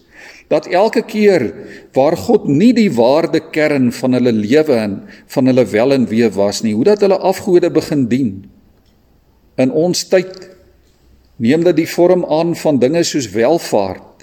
dat 0.55 0.71
elke 0.71 1.03
keer 1.03 1.49
waar 1.97 2.17
God 2.17 2.47
nie 2.47 2.73
die 2.77 2.91
waarde 2.95 3.41
kern 3.51 3.91
van 3.93 4.15
hulle 4.15 4.33
lewe 4.35 4.77
en 4.79 4.97
van 5.35 5.51
hulle 5.51 5.65
wel 5.67 5.95
en 5.97 6.07
wee 6.11 6.29
was 6.37 6.63
nie, 6.63 6.75
hoe 6.77 6.87
dat 6.87 7.03
hulle 7.03 7.19
afgode 7.19 7.71
begin 7.75 8.07
dien. 8.11 8.31
In 9.59 9.75
ons 9.75 10.07
tyd 10.11 10.51
neem 11.43 11.65
dit 11.67 11.83
die 11.83 11.91
vorm 11.91 12.23
aan 12.31 12.55
van 12.59 12.79
dinge 12.83 13.03
soos 13.07 13.31
welvaart, 13.35 14.23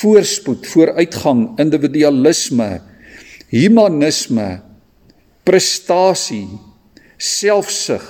voorspoed, 0.00 0.64
vooruitgang, 0.70 1.44
individualisme, 1.60 2.70
humanisme, 3.50 4.48
prestasie, 5.44 6.46
selfsug, 7.20 8.06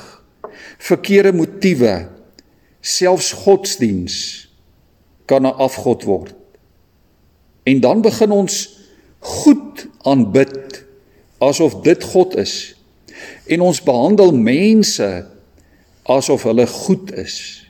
verkeerde 0.79 1.33
motiewe, 1.35 1.95
selfs 2.81 3.33
godsdiens 3.45 4.17
kan 5.27 5.47
'n 5.47 5.57
afgod 5.57 6.05
word. 6.05 6.40
En 7.63 7.81
dan 7.81 8.01
begin 8.01 8.31
ons 8.31 8.79
goed 9.19 9.87
aanbid 10.03 10.85
asof 11.39 11.81
dit 11.85 12.05
God 12.05 12.37
is. 12.37 12.77
En 13.47 13.61
ons 13.61 13.83
behandel 13.83 14.33
mense 14.33 15.27
asof 16.03 16.43
hulle 16.49 16.67
goed 16.67 17.13
is. 17.13 17.67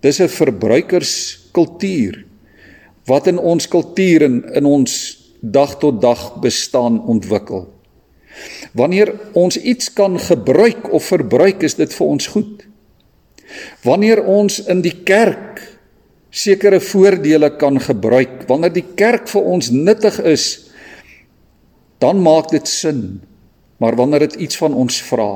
Dis 0.00 0.18
'n 0.18 0.28
verbruikerskultuur 0.28 2.24
wat 3.04 3.26
in 3.26 3.38
ons 3.38 3.68
kultuur 3.68 4.22
en 4.22 4.54
in 4.54 4.64
ons 4.64 5.18
dag 5.40 5.78
tot 5.78 6.00
dag 6.00 6.40
bestaan 6.40 7.02
ontwikkel. 7.06 7.72
Wanneer 8.72 9.14
ons 9.32 9.56
iets 9.56 9.92
kan 9.92 10.20
gebruik 10.20 10.92
of 10.92 11.04
verbruik, 11.04 11.62
is 11.62 11.74
dit 11.74 11.94
vir 11.94 12.06
ons 12.06 12.26
goed. 12.26 12.66
Wanneer 13.82 14.24
ons 14.24 14.62
in 14.64 14.80
die 14.80 15.02
kerk 15.04 15.71
sekere 16.32 16.80
voordele 16.80 17.50
kan 17.60 17.76
gebruik, 17.80 18.46
wanneer 18.48 18.72
die 18.72 18.86
kerk 18.96 19.28
vir 19.28 19.48
ons 19.54 19.68
nuttig 19.70 20.16
is, 20.24 20.46
dan 22.00 22.22
maak 22.24 22.50
dit 22.50 22.68
sin. 22.68 23.20
Maar 23.82 23.98
wanneer 24.00 24.24
dit 24.28 24.38
iets 24.48 24.56
van 24.56 24.74
ons 24.74 24.96
vra, 25.04 25.30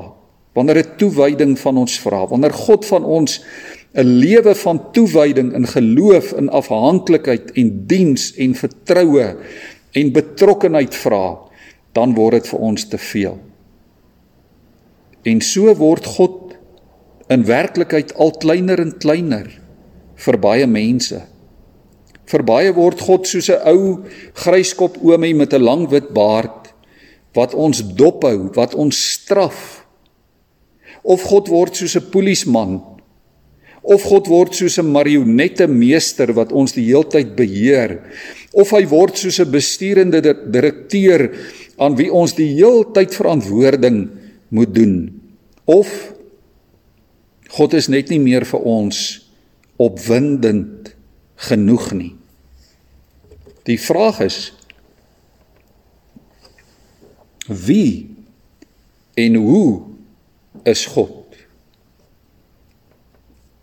wanneer 0.57 0.81
dit 0.81 0.95
toewyding 1.03 1.57
van 1.61 1.83
ons 1.85 1.99
vra, 2.01 2.25
wanneer 2.31 2.55
God 2.57 2.87
van 2.89 3.05
ons 3.05 3.41
'n 3.97 4.05
lewe 4.21 4.55
van 4.55 4.81
toewyding 4.93 5.53
in 5.53 5.67
geloof 5.67 6.33
en 6.33 6.49
afhanklikheid 6.49 7.53
en 7.53 7.87
diens 7.87 8.35
en 8.37 8.55
vertroue 8.55 9.37
en 9.93 10.13
betrokkenheid 10.13 10.95
vra, 10.95 11.39
dan 11.93 12.15
word 12.15 12.33
dit 12.33 12.49
vir 12.49 12.61
ons 12.61 12.89
te 12.89 12.99
veel. 12.99 13.39
En 15.25 15.41
so 15.41 15.75
word 15.75 16.05
God 16.05 16.57
in 17.29 17.45
werklikheid 17.45 18.15
al 18.15 18.31
kleiner 18.31 18.81
en 18.81 18.99
kleiner 18.99 19.49
vir 20.17 20.39
baie 20.41 20.67
mense. 20.67 21.23
Vir 22.27 22.43
baie 22.43 22.73
word 22.75 23.01
God 23.01 23.27
soos 23.27 23.51
'n 23.51 23.61
ou 23.73 24.05
gryskop 24.35 24.99
oomie 25.03 25.35
met 25.35 25.53
'n 25.53 25.63
lang 25.63 25.89
wit 25.91 26.13
baard 26.13 26.73
wat 27.35 27.55
ons 27.55 27.83
dophou, 27.95 28.51
wat 28.55 28.75
ons 28.75 28.97
straf. 28.97 29.85
Of 31.05 31.23
God 31.23 31.49
word 31.49 31.77
soos 31.77 31.97
'n 31.97 32.11
polisieman 32.11 32.97
of 33.87 34.03
God 34.03 34.27
word 34.27 34.55
soos 34.55 34.79
'n 34.79 34.91
marionette 34.91 35.67
meester 35.71 36.33
wat 36.35 36.53
ons 36.53 36.75
die 36.75 36.89
heeltyd 36.91 37.37
beheer 37.39 38.03
of 38.53 38.71
hy 38.75 38.83
word 38.91 39.17
soos 39.17 39.39
'n 39.41 39.51
besturende 39.51 40.21
direkteur 40.23 41.31
aan 41.79 41.95
wie 41.97 42.11
ons 42.11 42.35
die 42.35 42.59
heeltyd 42.59 43.15
verantwoording 43.15 44.11
moet 44.51 44.75
doen 44.75 45.23
of 45.65 45.87
God 47.49 47.75
is 47.75 47.89
net 47.89 48.11
nie 48.11 48.19
meer 48.19 48.45
vir 48.45 48.61
ons 48.61 49.26
opwindend 49.77 50.95
genoeg 51.49 51.91
nie. 51.93 52.15
Die 53.67 53.79
vraag 53.81 54.21
is 54.25 54.39
wie 57.47 58.11
en 59.15 59.35
hoe 59.35 59.83
is 60.67 60.87
God? 60.87 61.27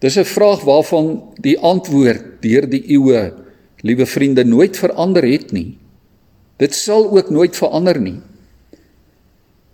Dis 0.04 0.18
'n 0.20 0.28
vraag 0.28 0.64
waarvan 0.68 1.34
die 1.40 1.60
antwoord 1.60 2.42
deur 2.44 2.68
die 2.70 2.84
eeue, 2.92 3.34
liewe 3.82 4.06
vriende, 4.06 4.44
nooit 4.44 4.78
verander 4.78 5.24
het 5.24 5.52
nie. 5.52 5.78
Dit 6.58 6.76
sal 6.76 7.12
ook 7.12 7.30
nooit 7.30 7.56
verander 7.56 8.00
nie. 8.00 8.20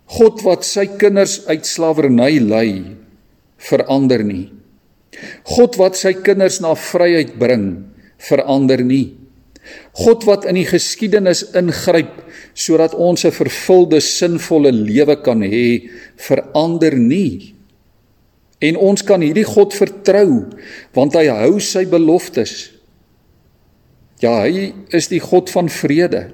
God 0.04 0.42
wat 0.42 0.64
sy 0.64 0.86
kinders 0.86 1.46
uit 1.46 1.66
slawerny 1.66 2.38
lei, 2.38 2.96
verander 3.56 4.24
nie. 4.24 4.50
God 5.56 5.76
wat 5.80 5.98
sy 5.98 6.14
kinders 6.22 6.60
na 6.62 6.74
vryheid 6.78 7.34
bring, 7.40 7.90
verander 8.20 8.82
nie. 8.84 9.16
God 10.00 10.24
wat 10.28 10.46
in 10.48 10.58
die 10.58 10.68
geskiedenis 10.68 11.42
ingryp 11.56 12.22
sodat 12.54 12.94
ons 12.94 13.24
'n 13.24 13.30
vervulde, 13.30 14.00
sinvolle 14.00 14.72
lewe 14.72 15.16
kan 15.22 15.42
hê, 15.42 15.90
verander 16.16 16.96
nie. 16.96 17.54
En 18.60 18.76
ons 18.76 19.02
kan 19.02 19.20
hierdie 19.20 19.44
God 19.44 19.72
vertrou 19.74 20.50
want 20.92 21.14
hy 21.14 21.26
hou 21.28 21.60
sy 21.60 21.84
beloftes. 21.84 22.70
Ja, 24.20 24.42
hy 24.44 24.74
is 24.92 25.08
die 25.08 25.20
God 25.20 25.48
van 25.50 25.68
vrede. 25.68 26.32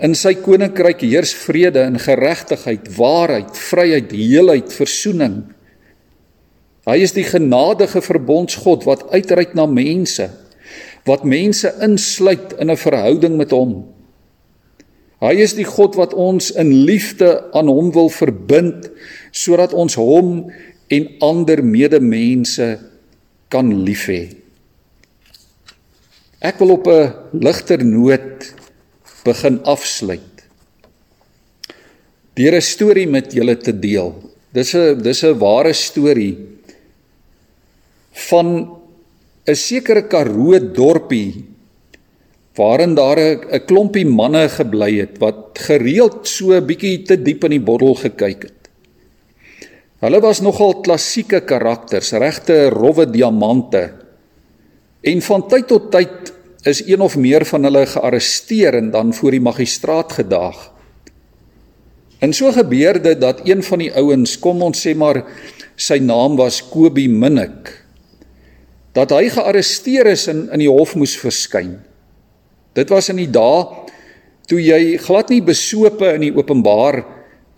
In 0.00 0.14
sy 0.14 0.34
koninkryk 0.34 1.02
heers 1.04 1.34
vrede 1.36 1.82
en 1.84 1.98
geregtigheid, 2.00 2.88
waarheid, 2.96 3.52
vryheid, 3.52 4.12
heelheid, 4.12 4.72
versoening. 4.72 5.42
Hy 6.88 7.02
is 7.04 7.12
die 7.12 7.26
genadige 7.26 8.00
verbondsgod 8.00 8.86
wat 8.88 9.10
uitreik 9.12 9.52
na 9.58 9.66
mense, 9.68 10.30
wat 11.04 11.26
mense 11.28 11.68
insluit 11.84 12.54
in 12.56 12.70
'n 12.70 12.80
verhouding 12.80 13.36
met 13.36 13.52
hom. 13.52 13.84
Hy 15.20 15.34
is 15.34 15.52
die 15.58 15.66
God 15.66 15.98
wat 15.98 16.14
ons 16.14 16.50
in 16.54 16.72
liefde 16.86 17.44
aan 17.52 17.68
hom 17.68 17.90
wil 17.92 18.08
verbind 18.08 18.88
sodat 19.34 19.74
ons 19.74 19.98
hom 19.98 20.50
en 20.88 21.08
ander 21.20 21.62
medemense 21.64 22.78
kan 23.48 23.84
lief 23.84 24.06
hê. 24.06 24.36
Ek 26.40 26.58
wil 26.58 26.70
op 26.70 26.86
'n 26.86 27.12
ligter 27.32 27.84
noot 27.84 28.54
begin 29.24 29.60
afsluit. 29.64 30.46
Deur 32.34 32.54
'n 32.54 32.62
storie 32.62 33.08
met 33.08 33.32
julle 33.32 33.56
te 33.56 33.72
deel. 33.72 34.14
Dis 34.54 34.74
'n 34.74 35.02
dis 35.02 35.24
'n 35.24 35.38
ware 35.38 35.72
storie 35.72 36.57
van 38.26 38.48
'n 39.46 39.54
sekere 39.54 40.08
Karoo 40.08 40.58
dorpie 40.58 41.44
waarin 42.58 42.94
daar 42.94 43.18
'n 43.18 43.64
klompie 43.66 44.06
manne 44.06 44.48
gebly 44.48 44.98
het 44.98 45.18
wat 45.18 45.58
gereeld 45.58 46.26
so 46.26 46.52
'n 46.52 46.66
bietjie 46.66 47.02
te 47.02 47.16
diep 47.16 47.44
in 47.44 47.50
die 47.50 47.66
bottel 47.68 47.94
gekyk 47.94 48.42
het. 48.42 48.58
Hulle 49.98 50.20
was 50.20 50.40
nogal 50.40 50.80
klassieke 50.80 51.40
karakters, 51.40 52.12
regte 52.12 52.68
rowwe 52.70 53.10
diamante. 53.10 53.92
En 55.02 55.22
van 55.22 55.48
tyd 55.48 55.66
tot 55.66 55.90
tyd 55.90 56.32
is 56.62 56.82
een 56.86 57.00
of 57.00 57.16
meer 57.16 57.44
van 57.46 57.62
hulle 57.62 57.86
gearresteer 57.86 58.74
en 58.74 58.90
dan 58.90 59.14
voor 59.14 59.30
die 59.30 59.40
magistraat 59.40 60.12
gedaag. 60.12 60.70
En 62.18 62.32
so 62.32 62.52
gebeur 62.52 63.02
dit 63.02 63.20
dat 63.20 63.40
een 63.44 63.62
van 63.62 63.78
die 63.78 63.92
ouens, 63.94 64.38
kom 64.38 64.62
ons 64.62 64.86
sê 64.86 64.94
maar 64.94 65.22
sy 65.76 65.98
naam 66.02 66.36
was 66.36 66.62
Kobie 66.68 67.08
Minnik, 67.08 67.70
dat 68.96 69.12
hy 69.12 69.28
gearresteer 69.28 70.06
is 70.06 70.26
en 70.28 70.48
in 70.52 70.64
die 70.64 70.70
hof 70.70 70.94
moes 70.96 71.16
verskyn. 71.16 71.78
Dit 72.74 72.90
was 72.90 73.10
in 73.12 73.20
die 73.20 73.30
dae 73.30 73.66
toe 74.48 74.60
jy 74.62 74.96
glad 75.04 75.30
nie 75.30 75.42
besope 75.44 76.08
in 76.14 76.28
die 76.28 76.34
openbaar 76.34 77.02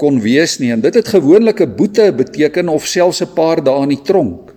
kon 0.01 0.19
wees 0.25 0.59
nie 0.61 0.73
en 0.75 0.83
dit 0.83 0.95
het 0.95 1.09
gewoonlik 1.09 1.61
'n 1.61 1.77
boete 1.77 2.13
beteken 2.13 2.69
of 2.69 2.87
selfs 2.87 3.23
'n 3.23 3.35
paar 3.35 3.63
dae 3.63 3.83
in 3.83 3.95
die 3.95 4.03
tronk. 4.03 4.55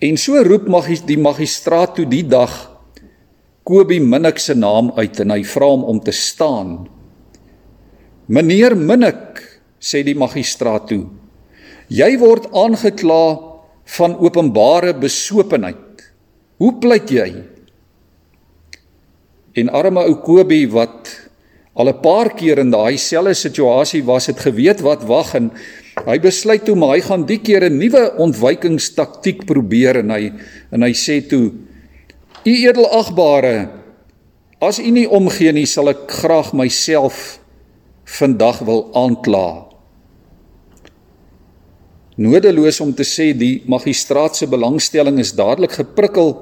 En 0.00 0.16
so 0.16 0.42
roep 0.42 0.66
magis 0.66 1.04
die 1.06 1.18
magistraat 1.18 1.94
toe 1.94 2.06
die 2.06 2.26
dag 2.26 2.72
Kobie 3.62 4.00
Minnik 4.00 4.38
se 4.38 4.54
naam 4.54 4.90
uit 4.96 5.20
en 5.20 5.30
hy 5.30 5.44
vra 5.44 5.66
hom 5.70 5.84
om 5.84 6.00
te 6.02 6.10
staan. 6.10 6.88
Meneer 8.26 8.74
Minnik, 8.76 9.38
sê 9.78 10.02
die 10.02 10.16
magistraat 10.18 10.88
toe, 10.90 11.06
jy 11.86 12.18
word 12.18 12.48
aangekla 12.50 13.51
van 13.96 14.16
openbare 14.18 14.94
besopenheid. 14.94 16.04
Hoe 16.56 16.72
pleit 16.80 17.10
jy? 17.10 17.28
En 19.58 19.68
arme 19.68 20.04
ou 20.08 20.14
Kobie 20.24 20.68
wat 20.70 21.10
al 21.74 21.88
'n 21.88 22.00
paar 22.00 22.34
keer 22.34 22.58
in 22.58 22.70
daai 22.70 22.96
selfde 22.96 23.34
situasie 23.34 24.04
was, 24.04 24.26
het 24.26 24.40
geweet 24.40 24.80
wat 24.80 25.04
wag 25.04 25.34
en 25.34 25.50
hy 26.06 26.18
besluit 26.18 26.64
toe 26.64 26.76
maar 26.76 26.96
hy 26.96 27.00
gaan 27.00 27.26
die 27.26 27.38
keer 27.38 27.64
'n 27.64 27.78
nuwe 27.78 28.16
ontwykingstaktiek 28.18 29.46
probeer 29.46 29.96
en 29.96 30.10
hy 30.10 30.32
en 30.70 30.82
hy 30.82 30.92
sê 30.92 31.20
toe 31.28 31.52
U 32.42 32.50
edelagbare, 32.50 33.68
as 34.58 34.80
u 34.82 34.90
nie 34.90 35.06
omgee 35.06 35.52
nie, 35.54 35.66
sal 35.66 35.92
ek 35.92 36.10
graag 36.10 36.50
myself 36.58 37.38
vandag 38.18 38.58
wil 38.66 38.88
aankla. 38.98 39.71
Nodeloos 42.16 42.80
om 42.84 42.92
te 42.92 43.04
sê 43.08 43.30
die 43.32 43.62
magistraat 43.70 44.36
se 44.36 44.46
belangstelling 44.46 45.18
is 45.22 45.32
dadelik 45.32 45.78
geprikkel 45.80 46.34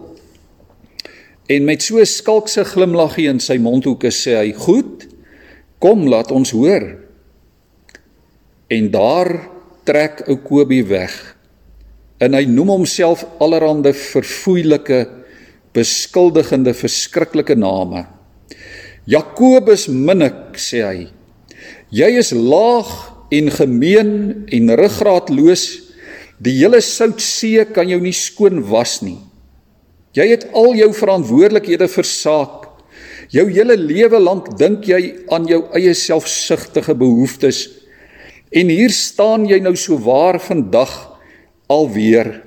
en 1.51 1.65
met 1.67 1.83
so 1.83 1.99
'n 1.99 2.07
skalkse 2.07 2.65
glimlaggie 2.65 3.29
in 3.29 3.41
sy 3.41 3.57
mondhoeke 3.59 4.11
sê 4.11 4.37
hy: 4.39 4.53
"Goed, 4.53 5.07
kom 5.79 6.09
laat 6.09 6.31
ons 6.31 6.51
hoor." 6.51 6.99
En 8.69 8.91
daar 8.91 9.49
trek 9.85 10.23
ou 10.29 10.37
Kobie 10.37 10.85
weg. 10.85 11.37
En 12.21 12.35
hy 12.35 12.45
noem 12.45 12.69
homself 12.69 13.25
allerhande 13.39 13.93
verfoeilike 13.93 15.09
beskuldigende 15.73 16.75
verskriklike 16.75 17.55
name. 17.55 18.07
Jakobus 19.07 19.89
Minnik 19.89 20.57
sê 20.57 20.83
hy: 20.87 21.09
Jy 21.91 22.19
is 22.19 22.31
laag 22.33 23.10
en 23.31 23.51
gemeen 23.55 24.13
en 24.47 24.77
ruggraatloos. 24.81 25.67
Die 26.41 26.57
hele 26.59 26.81
Soutsee 26.85 27.67
kan 27.69 27.89
jou 27.91 28.01
nie 28.01 28.17
skoon 28.17 28.63
was 28.71 29.01
nie. 29.05 29.19
Jy 30.17 30.27
het 30.33 30.49
al 30.57 30.75
jou 30.79 30.91
verantwoordelikhede 30.97 31.87
versaak. 31.91 32.67
Jou 33.31 33.47
hele 33.53 33.77
lewe 33.79 34.19
lank 34.19 34.49
dink 34.59 34.89
jy 34.91 35.01
aan 35.31 35.47
jou 35.47 35.63
eie 35.79 35.93
selfsugtige 35.95 36.97
behoeftes 36.99 37.69
En 38.51 38.71
hier 38.71 38.91
staan 38.91 39.47
jy 39.47 39.61
nou 39.63 39.77
so 39.79 39.99
waar 40.03 40.41
vandag 40.43 40.93
alweer. 41.71 42.41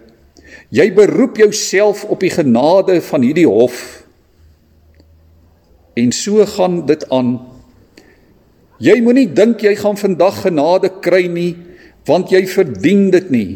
Jy 0.74 0.90
beroep 0.96 1.40
jouself 1.40 2.04
op 2.12 2.24
die 2.24 2.34
genade 2.34 3.00
van 3.08 3.24
hierdie 3.24 3.48
hof. 3.48 4.04
En 5.96 6.12
so 6.12 6.44
gaan 6.58 6.82
dit 6.90 7.06
aan. 7.10 7.38
Jy 8.84 8.98
moenie 9.04 9.30
dink 9.32 9.64
jy 9.64 9.76
gaan 9.80 9.96
vandag 10.00 10.42
genade 10.44 10.90
kry 11.04 11.28
nie, 11.32 11.54
want 12.08 12.34
jy 12.34 12.44
verdien 12.52 13.08
dit 13.14 13.30
nie. 13.32 13.52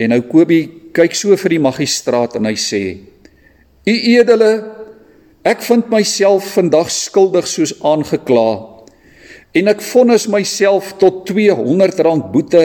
En 0.00 0.12
nou 0.12 0.20
Kobie 0.28 0.92
kyk 0.92 1.14
so 1.16 1.36
vir 1.40 1.56
die 1.56 1.62
magistraat 1.62 2.36
en 2.36 2.48
hy 2.50 2.56
sê: 2.58 2.82
"U 3.86 3.94
edele, 3.94 4.50
ek 5.44 5.62
vind 5.62 5.88
myself 5.88 6.52
vandag 6.56 6.90
skuldig 6.90 7.46
soos 7.48 7.72
aangekla." 7.80 8.80
en 9.56 9.70
ek 9.72 9.82
vonnis 9.82 10.28
myself 10.30 10.94
tot 11.00 11.26
R200 11.30 12.30
boete 12.30 12.64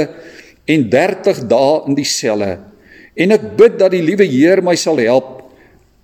en 0.69 0.87
30 0.91 1.45
dae 1.49 1.77
in 1.89 1.97
die 1.97 2.07
selle 2.07 2.51
en 3.15 3.33
ek 3.33 3.47
bid 3.57 3.79
dat 3.79 3.93
die 3.95 4.03
liewe 4.05 4.27
Heer 4.29 4.61
my 4.65 4.75
sal 4.77 5.01
help 5.01 5.31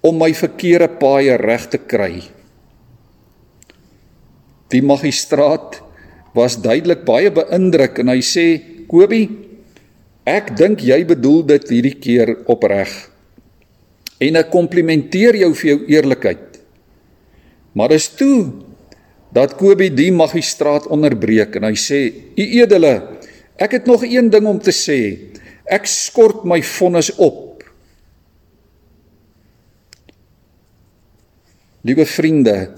om 0.02 0.18
my 0.18 0.32
verkeerde 0.34 0.88
paaie 0.98 1.36
reg 1.38 1.68
te 1.70 1.78
kry. 1.78 2.24
Die 4.72 4.84
magistraat 4.84 5.82
was 6.36 6.58
duidelik 6.64 7.04
baie 7.08 7.32
beïndruk 7.34 8.00
en 8.04 8.12
hy 8.14 8.22
sê 8.24 8.46
Kobie 8.92 9.28
ek 10.28 10.54
dink 10.60 10.84
jy 10.84 11.02
bedoel 11.08 11.44
dit 11.50 11.72
hierdie 11.74 11.98
keer 12.00 12.34
opreg 12.52 12.92
en 14.22 14.38
ek 14.38 14.52
komplimenteer 14.54 15.40
jou 15.42 15.50
vir 15.58 15.70
jou 15.72 15.80
eerlikheid. 15.90 16.60
Maar 17.74 17.96
dis 17.96 18.08
toe 18.20 18.52
dat 19.34 19.56
Kobie 19.60 19.90
die 19.96 20.12
magistraat 20.14 20.90
onderbreek 20.92 21.56
en 21.58 21.70
hy 21.70 21.76
sê: 21.80 22.02
"U 22.36 22.44
edele, 22.62 22.94
ek 23.58 23.80
het 23.80 23.88
nog 23.88 24.04
een 24.04 24.30
ding 24.30 24.46
om 24.48 24.60
te 24.60 24.72
sê. 24.76 25.32
Ek 25.66 25.88
skort 25.88 26.46
my 26.46 26.62
vonnis 26.62 27.12
op." 27.18 27.64
Liewe 31.82 32.06
vriende, 32.06 32.70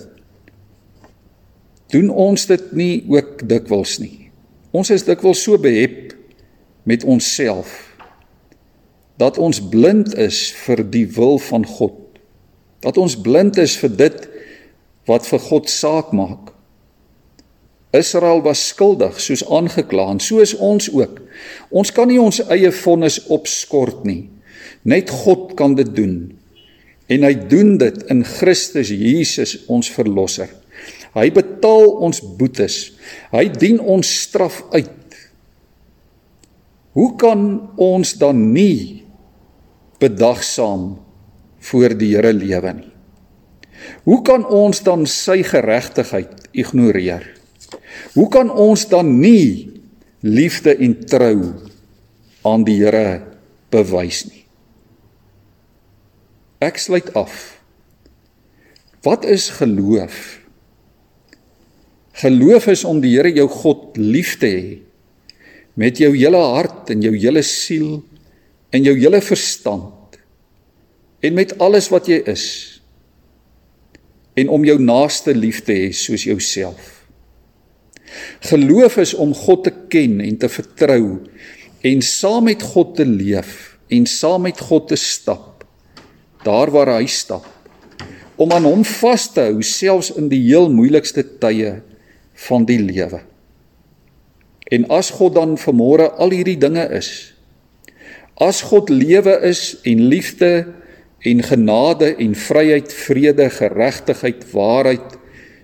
doen 1.93 2.09
ons 2.09 2.45
dit 2.49 2.71
nie 2.75 2.93
ook 3.11 3.45
dikwels 3.49 3.99
nie. 4.01 4.29
Ons 4.73 4.89
is 4.93 5.05
dikwels 5.05 5.43
so 5.45 5.59
behep 5.61 6.15
met 6.89 7.05
onsself 7.05 7.93
dat 9.21 9.37
ons 9.37 9.59
blind 9.69 10.15
is 10.17 10.47
vir 10.65 10.81
die 10.89 11.05
wil 11.15 11.37
van 11.39 11.65
God. 11.69 11.93
Dat 12.81 12.97
ons 12.97 13.15
blind 13.21 13.59
is 13.61 13.77
vir 13.79 13.93
dit 13.95 14.25
wat 15.07 15.27
vir 15.29 15.41
God 15.45 15.69
saak 15.69 16.11
maak. 16.17 16.49
Israel 17.93 18.41
was 18.41 18.63
skuldig 18.71 19.19
soos 19.21 19.43
aangekla 19.45 20.07
en 20.15 20.21
so 20.23 20.41
is 20.41 20.55
ons 20.57 20.89
ook. 20.89 21.19
Ons 21.69 21.93
kan 21.93 22.09
nie 22.09 22.17
ons 22.19 22.41
eie 22.49 22.71
vonnis 22.73 23.19
opskort 23.31 24.01
nie. 24.09 24.31
Net 24.83 25.13
God 25.13 25.53
kan 25.59 25.77
dit 25.77 25.93
doen. 25.95 26.17
En 27.07 27.27
hy 27.27 27.33
doen 27.51 27.77
dit 27.77 28.01
in 28.09 28.23
Christus 28.25 28.89
Jesus 28.89 29.59
ons 29.71 29.91
verlosser. 29.93 30.49
Hy 31.13 31.29
betaal 31.33 31.91
ons 32.01 32.21
boetes. 32.37 32.93
Hy 33.33 33.45
dien 33.53 33.77
ons 33.79 34.07
straf 34.23 34.63
uit. 34.73 35.17
Hoe 36.93 37.11
kan 37.17 37.45
ons 37.81 38.13
dan 38.21 38.51
nie 38.53 39.03
bedagsaam 40.01 40.93
voor 41.63 41.95
die 41.97 42.13
Here 42.15 42.33
lewe 42.33 42.73
nie? 42.77 42.91
Hoe 44.07 44.21
kan 44.25 44.45
ons 44.45 44.81
dan 44.85 45.05
sy 45.09 45.41
geregtigheid 45.45 46.49
ignoreer? 46.55 47.25
Hoe 48.13 48.29
kan 48.31 48.51
ons 48.51 48.85
dan 48.89 49.09
nie 49.19 49.69
liefde 50.21 50.75
en 50.75 50.95
trou 51.09 51.37
aan 52.47 52.65
die 52.67 52.77
Here 52.81 53.23
bewys 53.73 54.25
nie? 54.29 54.45
Ek 56.63 56.79
sluit 56.79 57.09
af. 57.17 57.59
Wat 59.03 59.25
is 59.27 59.49
geloof? 59.57 60.42
Geloof 62.21 62.67
is 62.73 62.83
om 62.85 62.99
die 63.01 63.15
Here 63.15 63.31
jou 63.33 63.47
God 63.49 63.97
lief 63.97 64.37
te 64.41 64.49
hê 64.49 64.65
met 65.73 65.97
jou 65.97 66.11
hele 66.13 66.37
hart 66.37 66.91
en 66.93 67.01
jou 67.01 67.15
hele 67.17 67.41
siel 67.41 68.03
en 68.69 68.83
jou 68.85 68.93
hele 68.93 69.17
verstand 69.25 70.19
en 71.25 71.33
met 71.33 71.55
alles 71.57 71.87
wat 71.89 72.05
jy 72.11 72.19
is 72.29 72.43
en 74.37 74.51
om 74.53 74.65
jou 74.65 74.75
naaste 74.81 75.33
lief 75.33 75.63
te 75.65 75.73
hê 75.73 75.89
soos 75.93 76.25
jouself. 76.25 77.03
Geloof 78.45 78.99
is 79.01 79.13
om 79.17 79.33
God 79.33 79.63
te 79.65 79.73
ken 79.89 80.19
en 80.21 80.37
te 80.37 80.49
vertrou 80.51 81.23
en 81.81 82.05
saam 82.05 82.45
met 82.51 82.61
God 82.73 82.93
te 82.99 83.05
leef 83.09 83.79
en 83.93 84.05
saam 84.09 84.45
met 84.45 84.61
God 84.61 84.91
te 84.91 84.99
stap 84.99 85.65
daar 86.45 86.69
waar 86.73 86.93
hy 86.97 87.07
stap 87.09 87.47
om 88.41 88.51
aan 88.53 88.65
hom 88.67 88.83
vas 88.99 89.25
te 89.33 89.47
hou 89.49 89.65
selfs 89.65 90.11
in 90.19 90.29
die 90.31 90.41
heel 90.45 90.69
moeilikste 90.71 91.23
tye 91.41 91.79
van 92.47 92.65
die 92.67 92.79
lewe. 92.81 93.21
En 94.73 94.87
as 94.93 95.11
God 95.13 95.35
dan 95.37 95.57
vanmôre 95.59 96.09
al 96.17 96.33
hierdie 96.33 96.57
dinge 96.59 96.85
is, 96.95 97.33
as 98.41 98.63
God 98.65 98.89
lewe 98.89 99.35
is 99.45 99.75
en 99.87 100.07
liefde 100.09 100.53
en 101.23 101.43
genade 101.43 102.15
en 102.19 102.35
vryheid, 102.35 102.93
vrede, 102.93 103.49
geregtigheid, 103.49 104.43
waarheid, 104.51 105.19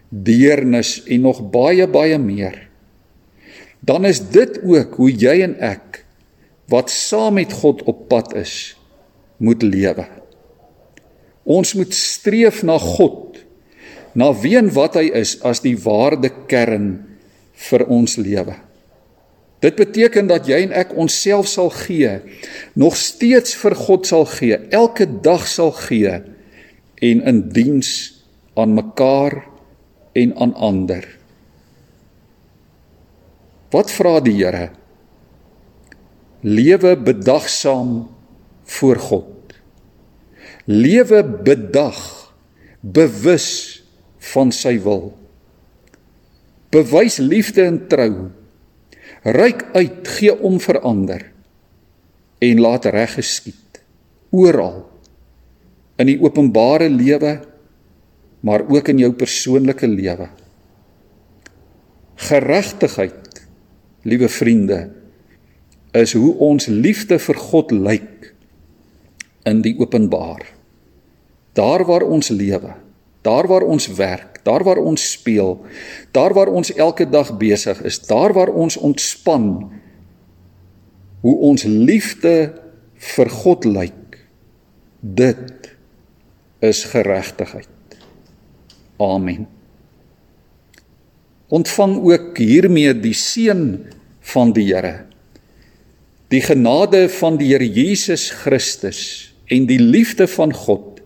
deernis 0.10 1.00
en 1.06 1.26
nog 1.28 1.42
baie 1.52 1.88
baie 1.88 2.18
meer. 2.18 2.56
Dan 3.80 4.06
is 4.06 4.22
dit 4.32 4.60
ook 4.64 4.96
hoe 5.00 5.12
jy 5.12 5.40
en 5.46 5.56
ek 5.60 6.04
wat 6.70 6.92
saam 6.94 7.40
met 7.40 7.54
God 7.54 7.82
op 7.90 8.08
pad 8.12 8.36
is, 8.38 8.76
moet 9.42 9.64
lewe. 9.66 10.06
Ons 11.50 11.74
moet 11.74 11.94
streef 11.96 12.62
na 12.62 12.78
God, 12.78 13.29
na 14.14 14.32
wie 14.42 14.56
en 14.58 14.72
wat 14.74 14.98
hy 15.00 15.10
is 15.22 15.38
as 15.46 15.62
die 15.66 15.76
waarde 15.78 16.32
kern 16.50 16.90
vir 17.70 17.86
ons 17.92 18.18
lewe. 18.18 18.56
Dit 19.60 19.76
beteken 19.76 20.30
dat 20.30 20.48
jy 20.48 20.62
en 20.64 20.76
ek 20.76 20.94
onsself 20.96 21.50
sal 21.52 21.72
gee, 21.82 22.14
nog 22.80 22.96
steeds 22.96 23.58
vir 23.60 23.76
God 23.76 24.08
sal 24.08 24.24
gee, 24.32 24.56
elke 24.72 25.06
dag 25.06 25.44
sal 25.48 25.74
gee 25.76 26.14
en 27.00 27.24
in 27.28 27.42
diens 27.52 27.90
aan 28.60 28.76
mekaar 28.78 29.42
en 30.16 30.36
aan 30.40 30.56
ander. 30.56 31.04
Wat 33.70 33.92
vra 33.94 34.18
die 34.24 34.38
Here? 34.40 34.70
Lewe 36.42 36.96
bedagsaam 36.96 38.08
voor 38.64 38.96
God. 38.96 39.54
Lewe 40.66 41.24
bedag, 41.24 42.00
bewus 42.80 43.79
van 44.34 44.52
sy 44.52 44.76
wil. 44.84 45.14
Bewys 46.70 47.18
liefde 47.18 47.66
en 47.66 47.88
trou 47.90 48.14
Ryk 49.24 49.66
uit, 49.74 50.08
gee 50.08 50.32
om 50.32 50.60
verander 50.64 51.26
en 52.40 52.62
laat 52.64 52.86
reg 52.88 53.18
geskied 53.18 53.82
oral 54.32 54.86
in 56.00 56.08
die 56.08 56.20
openbare 56.24 56.88
lewe 56.88 57.34
maar 58.48 58.64
ook 58.72 58.88
in 58.88 59.02
jou 59.04 59.12
persoonlike 59.12 59.88
lewe. 59.88 60.30
Geregtigheid, 62.30 63.42
liewe 64.08 64.30
vriende, 64.32 64.80
is 65.92 66.14
hoe 66.16 66.32
ons 66.40 66.70
liefde 66.72 67.18
vir 67.20 67.40
God 67.50 67.74
lyk 67.76 68.30
in 69.50 69.60
die 69.66 69.74
openbaar. 69.80 70.46
Daar 71.60 71.84
waar 71.84 72.06
ons 72.08 72.32
lewe, 72.32 72.72
daar 73.30 73.48
waar 73.48 73.68
ons 73.70 73.88
werk 73.94 74.30
daar 74.50 74.64
waar 74.64 74.78
ons 74.78 75.12
speel, 75.12 75.60
daar 76.12 76.34
waar 76.34 76.48
ons 76.48 76.74
elke 76.74 77.10
dag 77.10 77.38
besig 77.38 77.82
is, 77.82 78.00
daar 78.08 78.34
waar 78.34 78.50
ons 78.50 78.78
ontspan, 78.78 79.72
hoe 81.22 81.38
ons 81.52 81.64
liefde 81.64 82.54
vir 83.14 83.30
God 83.30 83.68
lyk. 83.68 84.18
Dit 85.00 85.70
is 86.60 86.84
geregtigheid. 86.92 88.00
Amen. 89.00 89.48
Ontvang 91.50 91.96
ook 92.04 92.38
hiermee 92.38 92.94
die 92.94 93.16
seën 93.16 93.64
van 94.34 94.52
die 94.54 94.68
Here. 94.70 95.06
Die 96.30 96.42
genade 96.46 97.08
van 97.10 97.40
die 97.40 97.54
Here 97.54 97.66
Jesus 97.66 98.30
Christus 98.44 99.32
en 99.50 99.66
die 99.66 99.80
liefde 99.82 100.28
van 100.30 100.54
God 100.54 100.99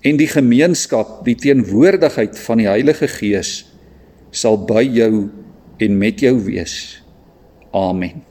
en 0.00 0.16
die 0.20 0.28
gemeenskap, 0.30 1.20
die 1.26 1.36
teenwoordigheid 1.36 2.38
van 2.46 2.62
die 2.62 2.68
Heilige 2.70 3.08
Gees 3.10 3.64
sal 4.30 4.56
by 4.64 4.84
jou 4.86 5.28
en 5.80 5.98
met 5.98 6.20
jou 6.22 6.36
wees. 6.46 6.74
Amen. 7.76 8.29